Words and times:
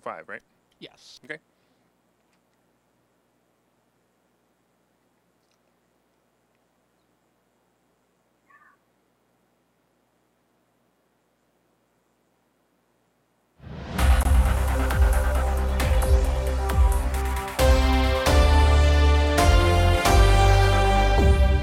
05, 0.00 0.28
right? 0.28 0.40
Yes. 0.78 1.20
Okay. 1.24 1.38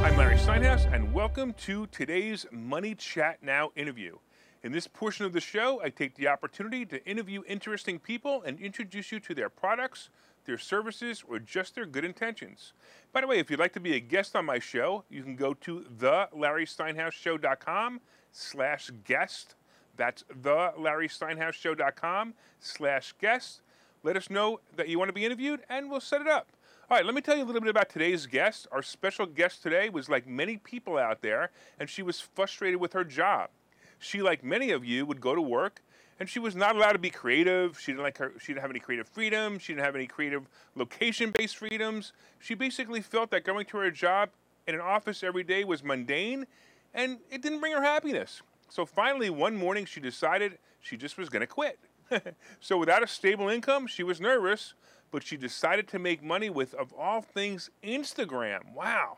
I'm 0.02 0.18
Larry 0.18 0.38
Steinhaus, 0.38 0.92
and 0.94 1.14
welcome 1.14 1.54
to 1.54 1.88
today's 1.88 2.46
Money 2.52 2.96
Chat 2.96 3.42
Now 3.42 3.72
interview. 3.76 4.18
In 4.62 4.74
this 4.74 4.88
portion 4.88 5.26
of 5.26 5.32
the 5.32 5.40
show, 5.40 5.82
I 5.82 5.90
take 5.90 6.16
the 6.16 6.28
opportunity 6.28 6.86
to 6.88 7.06
interview 7.08 7.44
interesting 7.48 7.98
people 7.98 8.44
and 8.46 8.60
introduce 8.60 9.10
you 9.10 9.22
to 9.22 9.34
their 9.34 9.48
products, 9.48 10.10
their 10.46 10.58
services, 10.58 11.24
or 11.26 11.40
just 11.40 11.76
their 11.76 11.86
good 11.86 12.04
intentions. 12.04 12.74
By 13.14 13.22
the 13.22 13.28
way, 13.28 13.40
if 13.40 13.50
you'd 13.50 13.60
like 13.60 13.72
to 13.74 13.80
be 13.80 13.96
a 13.96 14.02
guest 14.02 14.36
on 14.36 14.44
my 14.44 14.60
show, 14.60 15.06
you 15.10 15.24
can 15.24 15.38
go 15.38 15.54
to 15.54 15.86
thelarrysteinhausshow.com 15.98 18.02
slash 18.34 18.92
guest. 19.06 19.56
That's 19.96 20.26
thelarrysteinhausshow.com 20.42 22.34
slash 22.60 23.14
guest. 23.14 23.62
Let 24.04 24.18
us 24.18 24.30
know 24.30 24.60
that 24.76 24.90
you 24.90 25.00
want 25.00 25.08
to 25.08 25.14
be 25.14 25.24
interviewed, 25.24 25.62
and 25.70 25.90
we'll 25.90 26.02
set 26.02 26.20
it 26.20 26.28
up. 26.28 26.50
All 26.90 26.98
right, 26.98 27.06
let 27.06 27.16
me 27.16 27.22
tell 27.22 27.38
you 27.38 27.44
a 27.44 27.46
little 27.46 27.62
bit 27.62 27.70
about 27.70 27.90
today's 27.90 28.26
guest. 28.26 28.68
Our 28.74 28.82
special 28.82 29.26
guest 29.26 29.64
today 29.64 29.90
was 29.90 30.10
like 30.10 30.28
many 30.28 30.58
people 30.58 30.98
out 30.98 31.22
there, 31.22 31.52
and 31.80 31.90
she 31.90 32.02
was 32.02 32.20
frustrated 32.20 32.82
with 32.82 32.92
her 32.92 33.06
job. 33.06 33.52
She, 34.00 34.22
like 34.22 34.44
many 34.44 34.72
of 34.72 34.84
you, 34.86 35.06
would 35.06 35.22
go 35.22 35.36
to 35.36 35.42
work, 35.42 35.82
and 36.20 36.28
she 36.28 36.40
was 36.40 36.56
not 36.56 36.76
allowed 36.76 36.94
to 36.94 37.00
be 37.00 37.10
creative. 37.10 37.80
She 37.80 37.92
didn't 37.92 38.04
like 38.04 38.18
her. 38.18 38.34
She 38.40 38.54
didn't 38.54 38.62
have 38.62 38.72
any 38.72 38.80
creative 38.80 39.08
freedom. 39.08 39.60
She 39.60 39.74
didn't 39.74 39.86
have 39.86 39.96
any 39.96 40.08
creative 40.08 40.48
location-based 40.76 41.58
freedoms. 41.58 42.14
She 42.40 42.56
basically 42.56 43.02
felt 43.02 43.32
that 43.32 43.44
going 43.44 43.66
to 43.68 43.78
her 43.78 43.92
job 43.92 44.30
in 44.68 44.76
an 44.76 44.82
office 44.82 45.24
every 45.24 45.44
day 45.44 45.64
was 45.64 45.84
mundane, 45.84 46.46
and 46.94 47.20
it 47.30 47.42
didn't 47.42 47.60
bring 47.60 47.74
her 47.74 47.82
happiness. 47.82 48.42
So 48.70 48.86
finally, 48.86 49.30
one 49.30 49.56
morning, 49.56 49.86
she 49.86 50.00
decided 50.00 50.58
she 50.82 50.96
just 50.96 51.18
was 51.18 51.30
going 51.30 51.42
to 51.42 51.48
quit. 51.48 51.80
so 52.60 52.78
without 52.78 53.04
a 53.04 53.08
stable 53.08 53.50
income, 53.50 53.88
she 53.88 54.04
was 54.04 54.22
nervous, 54.22 54.74
but 55.12 55.24
she 55.24 55.38
decided 55.38 55.88
to 55.90 56.00
make 56.00 56.24
money 56.24 56.50
with, 56.50 56.74
of 56.76 56.94
all 56.94 57.22
things, 57.22 57.70
Instagram. 57.84 58.74
Wow. 58.74 59.18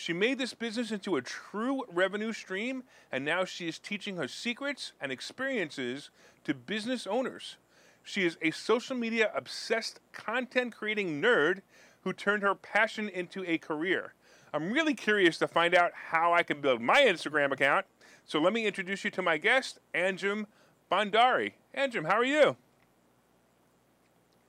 She 0.00 0.12
made 0.12 0.38
this 0.38 0.54
business 0.54 0.92
into 0.92 1.16
a 1.16 1.22
true 1.22 1.82
revenue 1.88 2.32
stream, 2.32 2.84
and 3.10 3.24
now 3.24 3.44
she 3.44 3.66
is 3.66 3.80
teaching 3.80 4.16
her 4.16 4.28
secrets 4.28 4.92
and 5.00 5.10
experiences 5.10 6.10
to 6.44 6.54
business 6.54 7.04
owners. 7.04 7.56
She 8.04 8.24
is 8.24 8.38
a 8.40 8.52
social 8.52 8.94
media 8.94 9.32
obsessed 9.34 9.98
content 10.12 10.76
creating 10.76 11.20
nerd 11.20 11.62
who 12.02 12.12
turned 12.12 12.44
her 12.44 12.54
passion 12.54 13.08
into 13.08 13.44
a 13.44 13.58
career. 13.58 14.14
I'm 14.54 14.70
really 14.70 14.94
curious 14.94 15.36
to 15.38 15.48
find 15.48 15.74
out 15.74 15.90
how 15.92 16.32
I 16.32 16.44
can 16.44 16.60
build 16.60 16.80
my 16.80 17.00
Instagram 17.02 17.50
account. 17.50 17.84
So 18.24 18.38
let 18.38 18.52
me 18.52 18.68
introduce 18.68 19.02
you 19.02 19.10
to 19.10 19.20
my 19.20 19.36
guest, 19.36 19.80
Anjum 19.92 20.46
Bhandari. 20.92 21.54
Anjum, 21.76 22.06
how 22.06 22.18
are 22.18 22.24
you? 22.24 22.56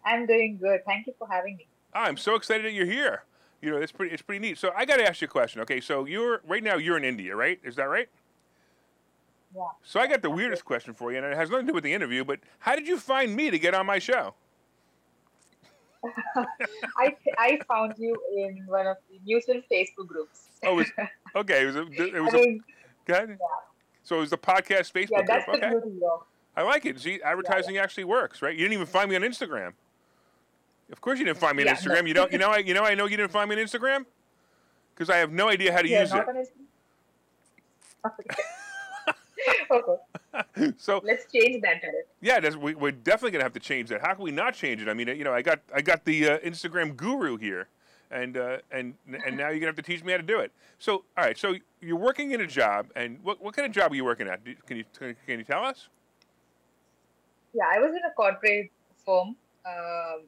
I'm 0.06 0.28
doing 0.28 0.60
good. 0.62 0.82
Thank 0.86 1.08
you 1.08 1.16
for 1.18 1.28
having 1.28 1.58
me. 1.58 1.68
Ah, 1.96 2.04
I'm 2.04 2.18
so 2.18 2.36
excited 2.36 2.68
that 2.68 2.74
you're 2.74 2.86
here. 2.86 3.24
You 3.62 3.72
know, 3.72 3.78
it's 3.78 3.92
pretty 3.92 4.14
it's 4.14 4.22
pretty 4.22 4.40
neat. 4.40 4.58
So 4.58 4.72
I 4.76 4.86
got 4.86 4.98
to 4.98 5.08
ask 5.08 5.22
you 5.22 5.26
a 5.26 5.30
question. 5.30 5.62
Okay, 5.62 5.82
so 5.82 6.06
you're 6.06 6.42
right 6.48 6.64
now 6.64 6.76
you're 6.76 6.98
in 6.98 7.04
India, 7.04 7.36
right? 7.36 7.60
Is 7.64 7.76
that 7.76 7.90
right? 7.90 8.08
Yeah. 9.56 9.64
So 9.84 10.00
I 10.00 10.08
got 10.08 10.22
the 10.22 10.30
weirdest 10.30 10.64
question 10.64 10.94
for 10.94 11.12
you, 11.12 11.18
and 11.18 11.26
it 11.26 11.36
has 11.36 11.50
nothing 11.50 11.66
to 11.66 11.72
do 11.72 11.76
with 11.76 11.84
the 11.84 11.94
interview. 11.94 12.24
But 12.24 12.40
how 12.60 12.76
did 12.76 12.88
you 12.88 12.98
find 12.98 13.36
me 13.36 13.50
to 13.50 13.60
get 13.60 13.74
on 13.74 13.86
my 13.86 14.00
show? 14.00 14.36
I 16.98 17.16
I 17.38 17.60
found 17.68 17.96
you 17.98 18.16
in 18.38 18.64
one 18.68 18.88
of 18.88 18.98
the 19.10 19.20
mutual 19.26 19.62
Facebook 19.72 20.08
groups. 20.08 20.48
Oh, 20.64 20.74
it 20.74 20.76
was, 20.76 20.92
okay. 21.36 21.64
It 21.64 21.66
was 21.66 21.76
a, 21.76 21.82
it 21.82 22.22
was 22.24 22.34
I 22.34 22.38
a, 22.38 22.42
mean, 22.42 22.64
go 23.06 23.14
ahead. 23.16 23.38
So 24.04 24.18
it 24.18 24.22
was 24.22 24.30
the 24.30 24.38
podcast 24.38 24.94
Facebook 24.94 25.10
yeah, 25.12 25.22
that's 25.28 25.46
group. 25.46 25.60
the 25.60 25.68
Okay, 25.68 25.80
beauty. 25.88 26.00
I 26.56 26.62
like 26.64 26.86
it. 26.86 27.00
See, 27.00 27.22
advertising 27.22 27.78
actually 27.78 28.06
works, 28.06 28.42
right? 28.42 28.54
You 28.54 28.60
didn't 28.60 28.74
even 28.74 28.86
find 28.86 29.10
me 29.10 29.16
on 29.16 29.22
Instagram. 29.22 29.74
Of 30.92 31.02
course, 31.02 31.20
you 31.20 31.26
didn't 31.26 31.38
find 31.38 31.56
me 31.56 31.64
on 31.64 31.68
Yeah, 31.68 31.76
Instagram. 31.76 32.02
no. 32.02 32.08
You 32.08 32.14
don't. 32.14 32.32
You 32.32 32.38
know. 32.38 32.50
I. 32.50 32.58
You 32.58 32.74
know. 32.74 32.84
I 32.84 32.96
know 32.96 33.06
you 33.06 33.18
didn't 33.18 33.32
find 33.32 33.50
me 33.50 33.56
on 33.56 33.62
Instagram 33.62 34.06
because 34.94 35.10
I 35.10 35.18
have 35.18 35.32
no 35.32 35.50
idea 35.50 35.72
how 35.72 35.82
to 35.82 35.88
Yeah, 35.88 36.02
use 36.02 36.14
it. 36.14 36.26
okay, 39.72 40.74
so 40.78 41.02
let's 41.04 41.32
change 41.32 41.62
that. 41.62 41.82
Yeah, 42.22 42.40
that's, 42.40 42.56
we, 42.56 42.76
we're 42.76 42.92
definitely 42.92 43.32
gonna 43.32 43.44
have 43.44 43.54
to 43.54 43.60
change 43.60 43.90
that. 43.90 44.02
How 44.02 44.14
can 44.14 44.24
we 44.24 44.32
not 44.32 44.54
change 44.54 44.82
it? 44.82 44.88
I 44.88 44.94
mean, 44.94 45.08
you 45.10 45.24
know, 45.24 45.34
I 45.34 45.42
got 45.42 45.60
I 45.74 45.82
got 45.82 46.06
the 46.06 46.30
uh, 46.30 46.40
Instagram 46.40 46.96
guru 46.96 47.38
here, 47.38 47.68
and 48.10 48.38
uh, 48.38 48.58
and 48.72 48.94
and 49.26 49.38
now 49.38 49.50
you're 49.50 49.60
gonna 49.60 49.68
have 49.68 49.76
to 49.76 49.82
teach 49.82 50.04
me 50.04 50.12
how 50.12 50.18
to 50.18 50.24
do 50.24 50.40
it. 50.40 50.52
So, 50.78 51.04
all 51.18 51.24
right, 51.26 51.38
so 51.38 51.56
you're 51.82 51.98
working 51.98 52.32
in 52.32 52.42
a 52.42 52.48
job, 52.48 52.88
and 52.96 53.20
what 53.22 53.42
what 53.42 53.56
kind 53.56 53.66
of 53.66 53.72
job 53.72 53.92
are 53.92 53.96
you 53.96 54.06
working 54.06 54.28
at? 54.28 54.44
Can 54.66 54.78
you 54.78 54.84
can 54.94 55.16
you 55.40 55.44
tell 55.44 55.64
us? 55.64 55.88
Yeah, 57.54 57.64
I 57.70 57.80
was 57.80 57.92
in 57.92 58.02
a 58.08 58.14
corporate 58.16 58.72
firm, 59.06 59.36
um, 59.66 60.22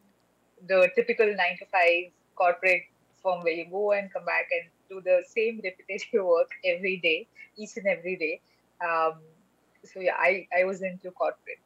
the 0.68 0.90
typical 0.96 1.26
nine 1.26 1.58
to 1.60 1.66
five 1.66 2.12
corporate 2.36 2.84
firm 3.22 3.42
where 3.44 3.54
you 3.54 3.66
go 3.70 3.92
and 3.92 4.12
come 4.12 4.26
back 4.26 4.48
and 4.52 4.70
do 4.90 5.02
the 5.02 5.24
same 5.28 5.62
repetitive 5.64 6.26
work 6.26 6.50
every 6.66 6.98
day, 6.98 7.28
each 7.58 7.78
and 7.78 7.88
every 7.88 8.16
day. 8.16 8.42
Um, 8.86 9.14
so 9.84 10.00
yeah, 10.00 10.16
I, 10.18 10.48
I 10.58 10.64
was 10.66 10.82
into 10.82 11.12
corporate. 11.12 11.60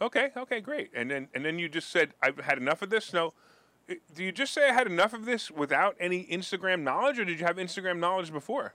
Okay, 0.00 0.30
okay, 0.36 0.60
great. 0.60 0.90
And 0.94 1.10
then 1.10 1.28
and 1.34 1.44
then 1.44 1.58
you 1.58 1.68
just 1.68 1.90
said 1.90 2.14
I've 2.22 2.38
had 2.38 2.58
enough 2.58 2.80
of 2.80 2.90
this. 2.90 3.12
No, 3.12 3.34
do 4.14 4.24
you 4.24 4.32
just 4.32 4.54
say 4.54 4.68
I 4.68 4.72
had 4.72 4.86
enough 4.86 5.12
of 5.12 5.26
this 5.26 5.50
without 5.50 5.96
any 6.00 6.24
Instagram 6.24 6.82
knowledge, 6.82 7.18
or 7.18 7.24
did 7.24 7.38
you 7.38 7.46
have 7.46 7.56
Instagram 7.56 7.98
knowledge 7.98 8.32
before? 8.32 8.74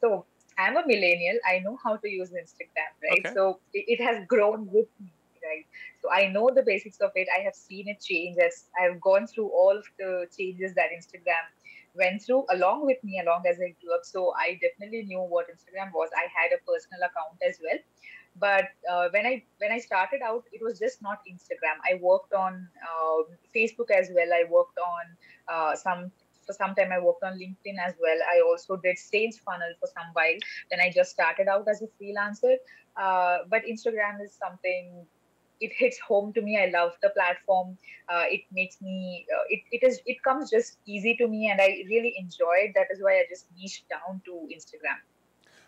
So 0.00 0.26
I'm 0.58 0.76
a 0.76 0.86
millennial. 0.86 1.38
I 1.48 1.60
know 1.60 1.78
how 1.82 1.96
to 1.96 2.08
use 2.08 2.30
Instagram, 2.30 2.92
right? 3.02 3.20
Okay. 3.26 3.34
So 3.34 3.60
it, 3.72 4.00
it 4.00 4.04
has 4.04 4.26
grown 4.26 4.66
with 4.66 4.86
me, 5.00 5.12
right? 5.50 5.66
So 6.02 6.10
I 6.10 6.28
know 6.28 6.50
the 6.54 6.62
basics 6.62 7.00
of 7.00 7.10
it. 7.14 7.28
I 7.36 7.40
have 7.42 7.54
seen 7.54 7.88
it 7.88 8.00
change 8.00 8.38
as 8.38 8.64
I've 8.80 9.00
gone 9.00 9.26
through 9.26 9.48
all 9.48 9.76
of 9.76 9.84
the 9.98 10.26
changes 10.36 10.74
that 10.74 10.94
Instagram 10.98 11.44
went 11.94 12.22
through 12.22 12.44
along 12.50 12.86
with 12.86 13.02
me, 13.02 13.20
along 13.20 13.42
as 13.48 13.56
I 13.56 13.74
grew 13.80 13.94
up. 13.94 14.04
So 14.04 14.32
I 14.36 14.58
definitely 14.62 15.02
knew 15.04 15.20
what 15.20 15.46
Instagram 15.54 15.92
was. 15.92 16.08
I 16.16 16.26
had 16.38 16.56
a 16.56 16.60
personal 16.70 17.00
account 17.08 17.38
as 17.46 17.58
well. 17.62 17.78
But 18.38 18.66
uh, 18.90 19.08
when 19.10 19.26
I 19.26 19.42
when 19.58 19.72
I 19.72 19.78
started 19.78 20.22
out, 20.22 20.44
it 20.52 20.62
was 20.62 20.78
just 20.78 21.02
not 21.02 21.18
Instagram. 21.30 21.76
I 21.90 21.98
worked 22.00 22.32
on 22.32 22.68
um 22.92 23.24
Facebook 23.54 23.90
as 23.90 24.10
well. 24.14 24.32
I 24.32 24.44
worked 24.48 24.78
on 24.78 25.04
uh, 25.48 25.76
some 25.76 26.12
for 26.46 26.52
some 26.52 26.74
time. 26.74 26.92
I 26.92 27.00
worked 27.00 27.24
on 27.24 27.38
LinkedIn 27.38 27.78
as 27.86 27.94
well. 28.00 28.18
I 28.34 28.40
also 28.48 28.76
did 28.76 28.98
sales 28.98 29.38
funnel 29.44 29.72
for 29.80 29.88
some 29.88 30.10
while 30.12 30.38
when 30.70 30.80
I 30.80 30.90
just 30.90 31.10
started 31.10 31.48
out 31.48 31.66
as 31.68 31.82
a 31.82 31.88
freelancer. 31.98 32.56
Uh, 32.96 33.38
but 33.48 33.62
Instagram 33.64 34.22
is 34.24 34.32
something. 34.34 35.06
It 35.60 35.72
hits 35.76 35.98
home 35.98 36.32
to 36.32 36.42
me. 36.42 36.58
I 36.58 36.70
love 36.70 36.92
the 37.02 37.10
platform. 37.10 37.76
Uh, 38.08 38.24
it 38.28 38.42
makes 38.52 38.80
me. 38.80 39.26
Uh, 39.34 39.42
it 39.48 39.60
it 39.70 39.86
is. 39.86 40.00
It 40.06 40.22
comes 40.22 40.50
just 40.50 40.78
easy 40.86 41.16
to 41.16 41.28
me, 41.28 41.48
and 41.50 41.60
I 41.60 41.84
really 41.88 42.14
enjoy 42.18 42.64
it. 42.64 42.72
That 42.74 42.86
is 42.90 43.02
why 43.02 43.12
I 43.12 43.24
just 43.28 43.46
niched 43.58 43.88
down 43.88 44.22
to 44.24 44.48
Instagram. 44.54 45.00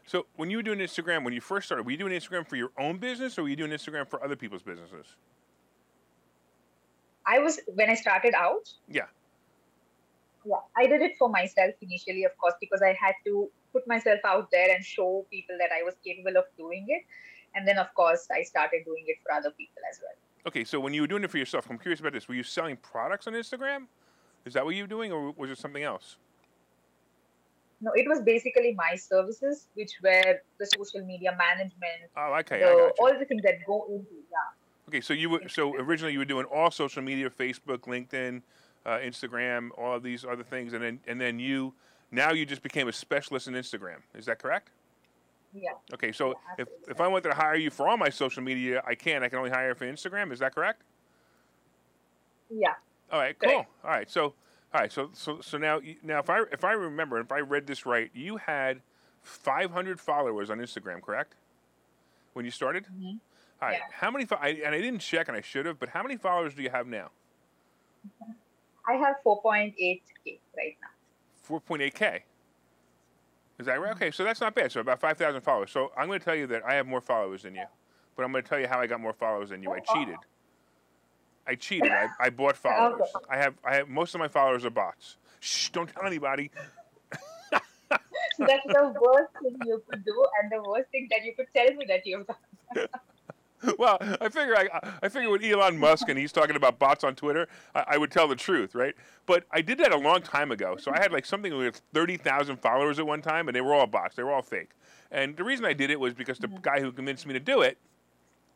So 0.07 0.27
when 0.37 0.51
you 0.51 0.57
were 0.57 0.63
doing 0.63 0.79
Instagram, 0.79 1.25
when 1.25 1.33
you 1.33 1.41
first 1.41 1.67
started, 1.67 1.85
were 1.85 1.93
you 1.93 1.97
doing 1.99 2.13
Instagram 2.13 2.47
for 2.47 2.57
your 2.57 2.71
own 2.79 2.99
business, 2.99 3.39
or 3.39 3.43
were 3.43 3.49
you 3.49 3.57
doing 3.57 3.71
Instagram 3.71 4.09
for 4.09 4.23
other 4.25 4.37
people's 4.37 4.63
businesses? 4.63 5.07
I 7.27 7.39
was 7.39 7.61
when 7.75 7.89
I 7.89 7.95
started 7.95 8.35
out. 8.35 8.73
Yeah. 8.89 9.07
Yeah, 10.45 10.57
I 10.77 10.87
did 10.87 11.03
it 11.03 11.13
for 11.19 11.29
myself 11.29 11.75
initially, 11.81 12.25
of 12.25 12.37
course, 12.37 12.55
because 12.61 12.83
I 12.83 12.97
had 13.01 13.15
to 13.27 13.49
put 13.73 13.87
myself 13.87 14.19
out 14.25 14.51
there 14.51 14.75
and 14.75 14.85
show 14.85 15.25
people 15.31 15.57
that 15.59 15.71
I 15.73 15.85
was 15.85 15.95
capable 16.05 16.37
of 16.37 16.45
doing 16.59 16.87
it. 16.89 17.05
And 17.55 17.67
then, 17.67 17.79
of 17.79 17.93
course, 17.95 18.27
I 18.31 18.43
started 18.43 18.85
doing 18.85 19.05
it 19.07 19.17
for 19.23 19.33
other 19.33 19.51
people 19.51 19.83
as 19.91 20.01
well. 20.01 20.15
Okay, 20.47 20.65
so 20.65 20.81
when 20.81 20.93
you 20.93 21.03
were 21.03 21.07
doing 21.07 21.23
it 21.23 21.31
for 21.31 21.39
yourself, 21.39 21.69
I'm 21.71 21.79
curious 21.79 22.01
about 22.01 22.13
this. 22.13 22.29
Were 22.29 22.35
you 22.35 22.43
selling 22.43 22.77
products 22.77 23.27
on 23.27 23.35
Instagram? 23.35 23.87
Is 24.45 24.55
that 24.55 24.65
what 24.65 24.75
you 24.75 24.85
were 24.85 24.89
doing, 24.89 25.13
or 25.13 25.33
was 25.33 25.51
it 25.51 25.59
something 25.59 25.83
else? 25.83 26.17
No, 27.81 27.91
it 27.95 28.09
was 28.09 28.23
basically 28.23 28.75
my 28.77 28.97
services, 28.97 29.67
which 29.75 29.93
were 30.03 30.41
the 30.59 30.67
social 30.67 31.05
media 31.05 31.37
management, 31.37 32.11
Oh, 32.17 32.35
okay, 32.41 32.61
the, 32.61 32.93
all 33.01 33.13
the 33.19 33.25
things 33.25 33.43
that 33.43 33.65
go 33.67 33.87
into 33.89 34.15
yeah. 34.31 34.89
Okay, 34.89 35.01
so 35.01 35.13
you 35.13 35.31
were 35.31 35.49
so 35.49 35.75
originally 35.77 36.13
you 36.13 36.21
were 36.21 36.25
doing 36.25 36.47
all 36.47 36.71
social 36.71 37.03
media, 37.03 37.29
Facebook, 37.29 37.81
LinkedIn, 37.81 38.43
uh, 38.87 38.99
Instagram, 38.99 39.71
all 39.77 39.97
of 39.97 40.03
these 40.05 40.25
other 40.25 40.45
things, 40.45 40.75
and 40.75 40.83
then 40.83 41.01
and 41.09 41.21
then 41.21 41.41
you 41.41 41.75
now 42.13 42.31
you 42.33 42.47
just 42.47 42.63
became 42.63 42.87
a 42.87 42.93
specialist 42.93 43.49
in 43.49 43.55
Instagram. 43.55 43.99
Is 44.15 44.27
that 44.27 44.39
correct? 44.39 44.71
Yeah, 45.55 45.73
Okay, 45.93 46.13
so 46.13 46.29
Yeah, 46.29 46.35
if 46.59 46.69
if 46.89 47.01
I 47.01 47.09
wanted 47.09 47.29
to 47.31 47.35
hire 47.35 47.57
you 47.57 47.71
for 47.71 47.87
all 47.89 47.97
my 47.97 48.09
social 48.09 48.43
media, 48.43 48.83
I 48.87 48.95
can. 48.95 49.23
I 49.23 49.29
can 49.29 49.39
only 49.39 49.51
hire 49.51 49.75
for 49.75 49.85
Instagram. 49.87 50.33
Is 50.33 50.39
that 50.39 50.55
correct? 50.55 50.83
yeah, 52.51 52.75
All 53.11 53.19
right, 53.21 53.39
cool. 53.39 53.67
All 53.85 53.91
right, 53.91 54.11
so 54.11 54.35
all 54.75 54.81
right, 54.81 54.91
so 54.93 55.11
so 55.13 55.41
so 55.41 55.59
now 55.59 55.81
now 56.03 56.19
if 56.21 56.31
I 56.31 56.43
if 56.53 56.65
I 56.65 56.73
remember 56.73 57.19
if 57.21 57.31
I 57.33 57.41
read 57.41 57.67
this 57.67 57.85
right, 57.85 58.11
you 58.15 58.39
had 58.39 58.81
500 59.23 60.01
followers 60.01 60.51
on 60.51 60.59
Instagram, 60.59 61.03
correct? 61.03 61.35
When 62.33 62.45
you 62.45 62.51
started. 62.51 62.87
Mhm. 62.87 63.19
All 63.61 63.69
right. 63.69 63.75
Yeah. 63.75 63.85
How 63.93 64.11
many? 64.11 64.27
I, 64.41 64.49
and 64.65 64.75
I 64.75 64.81
didn't 64.81 65.01
check, 65.01 65.29
and 65.29 65.37
I 65.37 65.41
should 65.41 65.67
have. 65.67 65.79
But 65.79 65.91
how 65.91 66.03
many 66.03 66.17
followers 66.17 66.55
do 66.55 66.63
you 66.63 66.71
have 66.71 66.87
now? 66.87 67.11
I 68.89 68.95
have 68.95 69.17
4.8k 69.25 70.41
right 70.57 70.77
now. 70.83 71.59
4.8k. 71.61 72.23
Is 73.59 73.67
that 73.67 73.81
right? 73.81 73.93
Okay, 73.93 74.11
so 74.11 74.25
that's 74.25 74.41
not 74.41 74.55
bad. 74.55 74.73
So 74.73 74.81
about 74.81 75.01
5,000 75.01 75.41
followers. 75.43 75.71
So 75.71 75.93
I'm 75.97 76.07
going 76.07 76.19
to 76.19 76.25
tell 76.25 76.35
you 76.35 76.47
that 76.49 76.65
I 76.65 76.75
have 76.75 76.87
more 76.87 77.01
followers 77.01 77.43
than 77.43 77.55
you, 77.55 77.65
but 78.17 78.25
I'm 78.25 78.33
going 78.33 78.43
to 78.43 78.49
tell 78.49 78.59
you 78.59 78.67
how 78.67 78.81
I 78.81 78.87
got 78.87 79.01
more 79.01 79.13
followers 79.13 79.51
than 79.51 79.63
you. 79.63 79.71
I 79.71 79.81
cheated. 79.81 80.17
I 81.47 81.55
cheated. 81.55 81.93
I, 81.93 82.09
I 82.21 82.31
bought 82.31 82.57
followers. 82.69 83.09
I 83.29 83.37
have. 83.37 83.55
I 83.65 83.77
have 83.77 83.89
most 83.89 84.15
of 84.15 84.19
my 84.21 84.29
followers 84.29 84.65
are 84.65 84.71
bots. 84.71 85.17
Shh! 85.41 85.71
Don't 85.71 85.89
tell 85.89 86.07
anybody. 86.07 86.51
That's 88.39 88.67
the 88.67 88.95
worst 89.01 89.33
thing 89.43 89.57
you 89.67 89.83
could 89.89 90.05
do, 90.05 90.27
and 90.41 90.51
the 90.51 90.63
worst 90.69 90.91
thing 90.91 91.09
that 91.11 91.25
you 91.25 91.35
could 91.35 91.47
tell 91.55 91.73
me 91.75 91.85
that 91.89 92.07
you've 92.07 92.27
done. 92.27 92.89
well, 93.79 93.99
I 94.21 94.29
figure 94.29 94.57
I, 94.57 94.69
I 95.03 95.09
figure 95.09 95.31
with 95.31 95.45
Elon 95.45 95.79
Musk 95.79 96.09
and 96.09 96.19
he's 96.19 96.33
talking 96.33 96.57
about 96.57 96.79
bots 96.79 97.05
on 97.05 97.15
Twitter, 97.15 97.49
I, 97.75 97.85
I 97.91 97.97
would 97.99 98.11
tell 98.11 98.27
the 98.29 98.37
truth, 98.37 98.75
right? 98.75 98.95
But 99.27 99.45
I 99.51 99.61
did 99.61 99.79
that 99.79 99.93
a 99.93 99.97
long 99.99 100.23
time 100.23 100.51
ago. 100.51 100.77
So 100.77 100.93
I 100.93 100.99
had 101.01 101.13
like 101.13 101.27
something 101.27 101.57
with 101.57 101.81
thirty 101.95 102.17
thousand 102.17 102.57
followers 102.59 102.99
at 102.99 103.07
one 103.07 103.23
time, 103.23 103.49
and 103.49 103.55
they 103.57 103.61
were 103.61 103.75
all 103.75 103.87
bots. 103.87 104.17
They 104.17 104.23
were 104.23 104.33
all 104.33 104.43
fake. 104.43 104.71
And 105.11 105.37
the 105.37 105.45
reason 105.45 105.65
I 105.65 105.73
did 105.75 105.91
it 105.91 106.01
was 106.01 106.15
because 106.15 106.39
the 106.39 106.49
guy 106.49 106.81
who 106.81 106.91
convinced 106.93 107.27
me 107.27 107.35
to 107.35 107.41
do 107.41 107.61
it, 107.63 107.79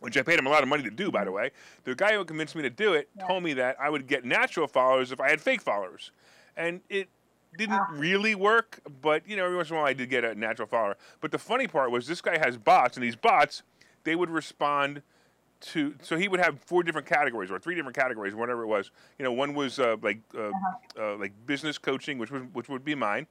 which 0.01 0.17
I 0.17 0.23
paid 0.23 0.39
him 0.39 0.47
a 0.47 0.51
lot 0.51 0.63
of 0.63 0.69
money 0.69 0.83
to 0.85 0.91
do, 0.91 1.11
by 1.11 1.25
the 1.25 1.33
way, 1.33 1.51
the 1.85 1.95
guy 1.95 2.15
who 2.15 2.25
convinced 2.25 2.55
me 2.57 2.63
to 2.63 2.71
do 2.71 2.95
it 2.95 3.09
Yeah. 3.17 3.27
told 3.27 3.43
me 3.43 3.53
that 3.55 3.77
I 3.81 3.91
would 3.91 4.07
get 4.07 4.25
natural 4.25 4.67
followers 4.67 5.13
if 5.13 5.21
I 5.21 5.29
had 5.31 5.41
fake 5.41 5.61
followers, 5.63 6.11
and 6.57 6.81
it 6.89 7.09
didn't 7.57 7.77
Ah. 7.81 7.87
really 7.91 8.35
work. 8.35 8.81
But 9.03 9.29
you 9.29 9.37
know, 9.37 9.45
every 9.45 9.57
once 9.57 9.71
in 9.71 9.77
a 9.77 9.79
while 9.79 9.89
I 9.89 9.93
did 9.93 10.11
get 10.11 10.25
a 10.25 10.35
natural 10.35 10.67
follower. 10.69 10.97
But 11.21 11.31
the 11.31 11.39
funny 11.39 11.67
part 11.69 11.91
was 11.91 12.07
this 12.07 12.21
guy 12.21 12.39
has 12.39 12.57
bots, 12.57 12.97
and 12.97 13.05
these 13.05 13.17
bots 13.17 13.63
they 14.07 14.17
would 14.17 14.31
respond 14.31 15.03
to 15.59 15.95
so 16.01 16.17
he 16.17 16.29
would 16.29 16.41
have 16.41 16.61
four 16.61 16.83
different 16.83 17.07
categories 17.07 17.51
or 17.51 17.59
three 17.59 17.75
different 17.75 17.97
categories 17.97 18.35
whatever 18.35 18.63
it 18.63 18.69
was. 18.69 18.91
You 19.19 19.25
know 19.25 19.33
one 19.33 19.53
was 19.53 19.79
uh, 19.79 19.97
like 20.01 20.21
uh, 20.35 20.51
uh, 20.99 21.17
like 21.17 21.33
business 21.45 21.77
coaching 21.77 22.17
which 22.17 22.31
was 22.31 22.43
which 22.53 22.69
would 22.69 22.85
be 22.85 22.95
mine. 22.95 23.27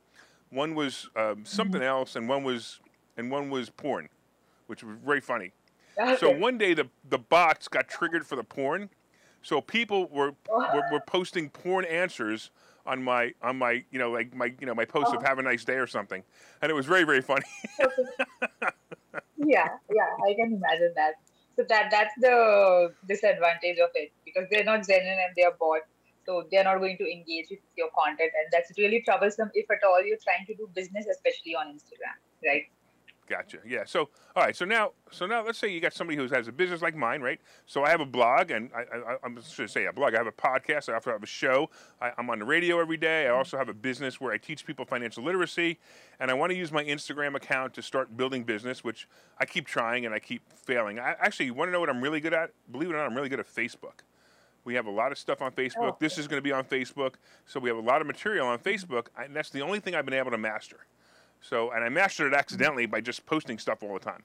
One 0.49 0.75
was 0.75 1.09
um, 1.15 1.45
something 1.45 1.81
else 1.81 2.15
and 2.15 2.29
one 2.29 2.43
was 2.43 2.79
and 3.17 3.31
one 3.31 3.49
was 3.49 3.69
porn 3.69 4.09
which 4.67 4.83
was 4.83 4.97
very 5.03 5.21
funny. 5.21 5.51
So 6.19 6.29
one 6.29 6.57
day 6.57 6.73
the 6.73 6.89
the 7.09 7.17
bots 7.17 7.67
got 7.67 7.87
triggered 7.87 8.27
for 8.27 8.35
the 8.35 8.43
porn. 8.43 8.89
So 9.41 9.61
people 9.61 10.07
were 10.07 10.33
were, 10.49 10.83
were 10.91 10.99
posting 11.07 11.49
porn 11.49 11.85
answers 11.85 12.51
on 12.85 13.01
my 13.01 13.33
on 13.41 13.57
my 13.57 13.83
you 13.91 13.99
know 13.99 14.11
like 14.11 14.35
my 14.35 14.53
you 14.59 14.65
know 14.65 14.75
my 14.75 14.85
post 14.85 15.13
of 15.13 15.23
Oh. 15.23 15.27
have 15.27 15.39
a 15.39 15.43
nice 15.43 15.63
day 15.63 15.75
or 15.75 15.87
something. 15.87 16.23
And 16.61 16.69
it 16.69 16.75
was 16.75 16.85
very 16.85 17.03
very 17.03 17.21
funny 17.21 17.45
yeah, 19.37 19.69
yeah, 19.89 20.09
I 20.25 20.33
can 20.33 20.53
imagine 20.53 20.93
that. 20.95 21.15
So 21.55 21.63
that 21.69 21.89
that's 21.89 22.13
the 22.19 22.93
disadvantage 23.07 23.79
of 23.79 23.89
it 23.95 24.11
because 24.25 24.45
they're 24.51 24.63
not 24.63 24.85
genuine 24.85 25.19
and 25.19 25.33
they're 25.35 25.55
bought. 25.59 25.81
So 26.25 26.43
they're 26.51 26.63
not 26.63 26.79
going 26.79 26.97
to 26.97 27.05
engage 27.05 27.47
with 27.51 27.59
your 27.77 27.89
content, 27.97 28.31
and 28.33 28.47
that's 28.51 28.71
really 28.77 29.01
troublesome 29.05 29.51
if 29.53 29.69
at 29.69 29.83
all 29.87 30.03
you're 30.03 30.17
trying 30.23 30.45
to 30.47 30.55
do 30.55 30.67
business, 30.73 31.05
especially 31.05 31.55
on 31.55 31.67
Instagram, 31.67 32.17
right? 32.43 32.63
Gotcha. 33.27 33.57
Yeah. 33.65 33.85
So, 33.85 34.09
all 34.35 34.43
right. 34.43 34.55
So 34.55 34.65
now, 34.65 34.91
so 35.11 35.25
now, 35.25 35.43
let's 35.43 35.57
say 35.57 35.67
you 35.67 35.81
got 35.81 35.93
somebody 35.93 36.15
who 36.15 36.27
has 36.27 36.47
a 36.47 36.51
business 36.51 36.83
like 36.83 36.95
mine, 36.95 37.21
right? 37.21 37.39
So 37.65 37.83
I 37.83 37.89
have 37.89 37.99
a 37.99 38.05
blog, 38.05 38.51
and 38.51 38.69
I, 38.75 38.81
I, 38.81 39.15
I'm 39.23 39.35
just 39.35 39.57
going 39.57 39.67
to 39.67 39.71
say 39.71 39.85
a 39.85 39.93
blog. 39.93 40.13
I 40.13 40.17
have 40.17 40.27
a 40.27 40.31
podcast. 40.31 40.89
I 40.89 40.93
also 40.93 41.11
have 41.11 41.23
a 41.23 41.27
show. 41.27 41.69
I, 41.99 42.11
I'm 42.17 42.29
on 42.29 42.39
the 42.39 42.45
radio 42.45 42.79
every 42.79 42.97
day. 42.97 43.25
I 43.25 43.31
also 43.31 43.57
have 43.57 43.67
a 43.67 43.73
business 43.73 44.21
where 44.21 44.31
I 44.31 44.37
teach 44.37 44.65
people 44.65 44.85
financial 44.85 45.23
literacy, 45.23 45.79
and 46.19 46.29
I 46.29 46.35
want 46.35 46.51
to 46.51 46.57
use 46.57 46.71
my 46.71 46.83
Instagram 46.83 47.35
account 47.35 47.73
to 47.75 47.81
start 47.81 48.15
building 48.15 48.43
business, 48.43 48.83
which 48.83 49.07
I 49.39 49.45
keep 49.45 49.65
trying 49.65 50.05
and 50.05 50.13
I 50.13 50.19
keep 50.19 50.43
failing. 50.53 50.99
I 50.99 51.15
actually 51.19 51.47
you 51.47 51.55
want 51.55 51.69
to 51.69 51.71
know 51.71 51.79
what 51.79 51.89
I'm 51.89 52.01
really 52.01 52.19
good 52.19 52.33
at? 52.33 52.51
Believe 52.71 52.89
it 52.89 52.93
or 52.93 52.97
not, 52.97 53.07
I'm 53.07 53.15
really 53.15 53.29
good 53.29 53.39
at 53.39 53.47
Facebook. 53.47 54.01
We 54.65 54.75
have 54.75 54.85
a 54.87 54.91
lot 54.91 55.11
of 55.11 55.17
stuff 55.17 55.41
on 55.41 55.51
Facebook. 55.51 55.93
Oh. 55.93 55.97
This 55.99 56.17
is 56.17 56.27
going 56.27 56.39
to 56.39 56.43
be 56.43 56.51
on 56.51 56.63
Facebook, 56.63 57.15
so 57.45 57.59
we 57.59 57.69
have 57.69 57.77
a 57.77 57.81
lot 57.81 58.01
of 58.01 58.07
material 58.07 58.47
on 58.47 58.59
Facebook, 58.59 59.07
and 59.17 59.35
that's 59.35 59.49
the 59.49 59.61
only 59.61 59.79
thing 59.79 59.95
I've 59.95 60.05
been 60.05 60.15
able 60.15 60.31
to 60.31 60.37
master. 60.37 60.85
So, 61.47 61.71
and 61.71 61.83
I 61.83 61.89
mastered 61.89 62.33
it 62.33 62.35
accidentally 62.35 62.85
by 62.85 63.01
just 63.01 63.25
posting 63.25 63.59
stuff 63.59 63.83
all 63.83 63.93
the 63.93 63.99
time. 63.99 64.23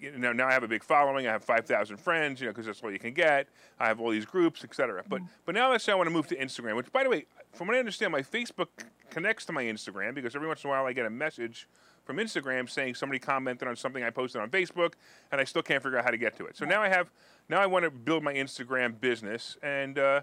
You 0.00 0.18
know, 0.18 0.32
now 0.32 0.46
I 0.46 0.52
have 0.52 0.62
a 0.62 0.68
big 0.68 0.84
following. 0.84 1.26
I 1.26 1.32
have 1.32 1.44
5,000 1.44 1.96
friends, 1.96 2.40
you 2.40 2.46
know, 2.46 2.52
because 2.52 2.66
that's 2.66 2.82
all 2.82 2.90
you 2.90 2.98
can 2.98 3.12
get. 3.12 3.48
I 3.78 3.86
have 3.88 4.00
all 4.00 4.10
these 4.10 4.24
groups, 4.24 4.64
etc. 4.64 5.02
But, 5.08 5.20
but 5.44 5.54
now 5.54 5.70
let's 5.70 5.84
say 5.84 5.92
I 5.92 5.94
want 5.94 6.06
to 6.06 6.12
move 6.12 6.26
to 6.28 6.36
Instagram, 6.36 6.76
which, 6.76 6.90
by 6.92 7.02
the 7.02 7.10
way, 7.10 7.26
from 7.52 7.66
what 7.66 7.76
I 7.76 7.80
understand, 7.80 8.12
my 8.12 8.22
Facebook 8.22 8.68
connects 9.10 9.44
to 9.46 9.52
my 9.52 9.64
Instagram 9.64 10.14
because 10.14 10.34
every 10.34 10.48
once 10.48 10.62
in 10.64 10.70
a 10.70 10.72
while 10.72 10.86
I 10.86 10.92
get 10.92 11.06
a 11.06 11.10
message 11.10 11.68
from 12.04 12.16
Instagram 12.16 12.70
saying 12.70 12.94
somebody 12.94 13.18
commented 13.18 13.68
on 13.68 13.76
something 13.76 14.02
I 14.02 14.10
posted 14.10 14.40
on 14.40 14.48
Facebook, 14.48 14.94
and 15.30 15.40
I 15.40 15.44
still 15.44 15.62
can't 15.62 15.82
figure 15.82 15.98
out 15.98 16.04
how 16.04 16.10
to 16.10 16.16
get 16.16 16.36
to 16.38 16.46
it. 16.46 16.56
So 16.56 16.64
now 16.64 16.80
I 16.80 16.88
have, 16.88 17.10
now 17.48 17.60
I 17.60 17.66
want 17.66 17.84
to 17.84 17.90
build 17.90 18.22
my 18.22 18.32
Instagram 18.32 18.98
business, 18.98 19.58
and 19.62 19.98
uh, 19.98 20.22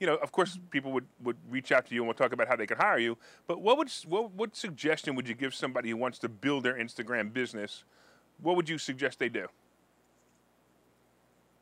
you 0.00 0.06
know, 0.06 0.16
of 0.16 0.32
course, 0.32 0.58
people 0.70 0.92
would, 0.92 1.06
would 1.22 1.36
reach 1.48 1.72
out 1.72 1.86
to 1.86 1.94
you 1.94 2.00
and 2.00 2.08
we'll 2.08 2.14
talk 2.14 2.32
about 2.32 2.48
how 2.48 2.56
they 2.56 2.66
could 2.66 2.78
hire 2.78 2.98
you. 2.98 3.16
But 3.46 3.60
what 3.62 3.78
would 3.78 3.90
what 4.06 4.32
what 4.32 4.56
suggestion 4.56 5.14
would 5.14 5.28
you 5.28 5.34
give 5.34 5.54
somebody 5.54 5.90
who 5.90 5.96
wants 5.96 6.18
to 6.20 6.28
build 6.28 6.64
their 6.64 6.74
Instagram 6.74 7.32
business? 7.32 7.84
What 8.42 8.56
would 8.56 8.68
you 8.68 8.78
suggest 8.78 9.18
they 9.18 9.28
do? 9.28 9.46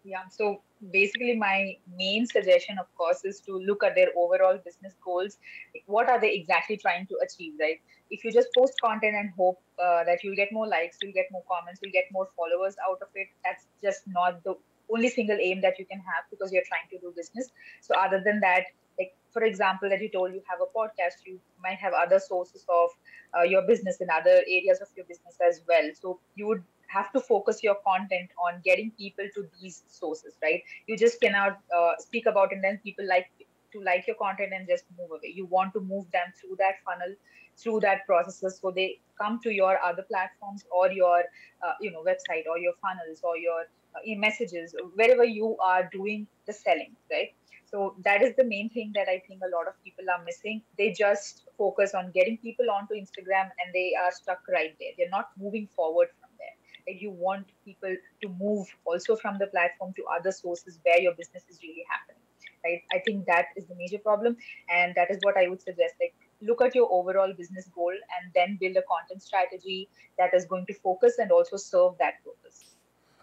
Yeah. 0.05 0.27
So 0.31 0.63
basically, 0.91 1.37
my 1.37 1.77
main 1.97 2.27
suggestion, 2.27 2.79
of 2.79 2.87
course, 2.97 3.25
is 3.25 3.41
to 3.41 3.59
look 3.59 3.85
at 3.85 3.95
their 3.95 4.09
overall 4.17 4.59
business 4.65 4.95
goals. 5.05 5.39
What 5.87 6.09
are 6.09 6.21
they 6.21 6.33
exactly 6.35 6.77
trying 6.77 7.07
to 7.07 7.19
achieve, 7.23 7.53
right? 7.61 7.81
If 8.11 8.25
you 8.25 8.33
just 8.33 8.49
post 8.57 8.75
content 8.83 9.15
and 9.15 9.31
hope 9.37 9.61
uh, 9.79 10.05
that 10.05 10.25
you'll 10.25 10.37
get 10.37 10.53
more 10.53 10.67
likes, 10.67 10.99
you'll 11.01 11.13
get 11.13 11.27
more 11.31 11.45
comments, 11.49 11.81
you'll 11.83 11.93
get 11.93 12.07
more 12.11 12.29
followers 12.37 12.75
out 12.89 12.99
of 13.01 13.09
it, 13.15 13.29
that's 13.45 13.67
just 13.83 14.03
not 14.07 14.43
the 14.45 14.57
only 14.93 15.09
single 15.09 15.39
aim 15.41 15.61
that 15.63 15.79
you 15.79 15.87
can 15.87 15.99
have 15.99 16.25
because 16.31 16.53
you're 16.53 16.69
trying 16.69 16.89
to 16.91 16.99
do 16.99 17.13
business. 17.17 17.51
So 17.81 17.95
other 17.99 18.23
than 18.25 18.41
that, 18.41 18.65
like 18.99 19.15
for 19.33 19.43
example, 19.43 19.89
that 19.89 20.01
you 20.01 20.11
told 20.11 20.35
you 20.35 20.43
have 20.49 20.61
a 20.61 20.79
podcast, 20.79 21.25
you 21.27 21.41
might 21.63 21.79
have 21.79 21.93
other 21.95 22.19
sources 22.19 22.65
of 22.69 22.91
uh, 23.37 23.43
your 23.43 23.63
business 23.67 24.01
in 24.01 24.09
other 24.11 24.43
areas 24.59 24.81
of 24.81 24.89
your 24.97 25.07
business 25.07 25.39
as 25.47 25.63
well. 25.67 25.91
So 26.01 26.21
you 26.35 26.47
would 26.47 26.63
have 26.89 27.11
to 27.13 27.21
focus 27.21 27.63
your 27.63 27.77
content 27.87 28.31
on 28.45 28.61
getting 28.65 28.91
people 28.99 29.25
to 29.35 29.47
these 29.61 29.83
sources, 29.89 30.35
right? 30.43 30.63
You 30.87 30.97
just 30.99 31.21
cannot 31.21 31.59
uh, 31.75 31.93
speak 31.99 32.27
about 32.27 32.53
and 32.53 32.63
then 32.63 32.81
people 32.85 33.07
like 33.09 33.31
to 33.73 33.83
like 33.83 34.07
your 34.07 34.17
content 34.17 34.53
and 34.55 34.69
just 34.69 34.85
move 34.99 35.11
away. 35.11 35.33
You 35.35 35.47
want 35.47 35.73
to 35.75 35.81
move 35.81 36.11
them 36.13 36.33
through 36.41 36.57
that 36.59 36.77
funnel, 36.85 37.15
through 37.57 37.81
that 37.81 38.07
processes, 38.07 38.59
so 38.61 38.71
they 38.71 39.01
come 39.21 39.41
to 39.43 39.51
your 39.51 39.79
other 39.83 40.03
platforms 40.03 40.65
or 40.71 40.91
your 40.91 41.21
uh, 41.63 41.75
you 41.81 41.91
know 41.91 42.03
website 42.03 42.47
or 42.51 42.59
your 42.59 42.75
funnels 42.81 43.21
or 43.23 43.37
your 43.37 43.63
uh, 43.95 44.19
messages 44.19 44.75
wherever 44.95 45.25
you 45.25 45.57
are 45.59 45.89
doing 45.93 46.27
the 46.47 46.53
selling, 46.53 46.97
right? 47.11 47.35
So 47.73 47.97
that 48.05 48.23
is 48.23 48.35
the 48.37 48.45
main 48.45 48.69
thing 48.69 48.93
that 48.95 49.09
I 49.09 49.23
think 49.27 49.41
a 49.43 49.57
lot 49.57 49.67
of 49.67 49.83
people 49.83 50.05
are 50.15 50.23
missing. 50.25 50.61
They 50.77 50.93
just 50.93 51.45
focus 51.57 51.95
on 51.95 52.11
getting 52.13 52.37
people 52.37 52.71
onto 52.71 52.95
Instagram 52.95 53.49
and 53.61 53.73
they 53.73 53.95
are 53.99 54.13
stuck 54.13 54.41
right 54.53 54.77
there. 54.79 54.91
They're 54.99 55.09
not 55.09 55.31
moving 55.39 55.69
forward 55.75 56.09
from 56.21 56.29
there. 56.39 56.95
You 56.95 57.13
want 57.13 57.47
people 57.65 57.97
to 58.23 58.29
move 58.29 58.67
also 58.85 59.17
from 59.17 59.39
the 59.39 59.47
platform 59.47 59.95
to 59.97 60.05
other 60.19 60.33
sources 60.33 60.81
where 60.83 61.01
your 61.01 61.15
business 61.15 61.45
is 61.49 61.61
really 61.63 61.85
happening. 61.89 62.22
Right. 62.65 62.83
I 62.93 63.01
think 63.01 63.27
that 63.27 63.47
is 63.57 63.67
the 63.67 63.75
major 63.75 63.99
problem. 63.99 64.37
And 64.71 64.95
that 64.95 65.11
is 65.11 65.19
what 65.23 65.37
I 65.37 65.49
would 65.49 65.61
suggest. 65.61 65.95
Like 66.01 66.15
look 66.43 66.63
at 66.63 66.75
your 66.75 66.89
overall 66.91 67.33
business 67.37 67.69
goal 67.75 67.91
and 67.91 68.33
then 68.35 68.59
build 68.61 68.77
a 68.77 68.83
content 68.83 69.23
strategy 69.23 69.89
that 70.19 70.35
is 70.35 70.45
going 70.45 70.67
to 70.67 70.75
focus 70.75 71.19
and 71.19 71.31
also 71.31 71.57
serve 71.57 71.95
that 71.99 72.15
purpose. 72.25 72.75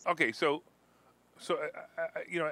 Okay, 0.07 0.31
so 0.31 0.63
so 1.37 1.55
uh, 1.55 1.57
uh, 1.97 2.01
uh, 2.01 2.19
you 2.29 2.39
know, 2.39 2.51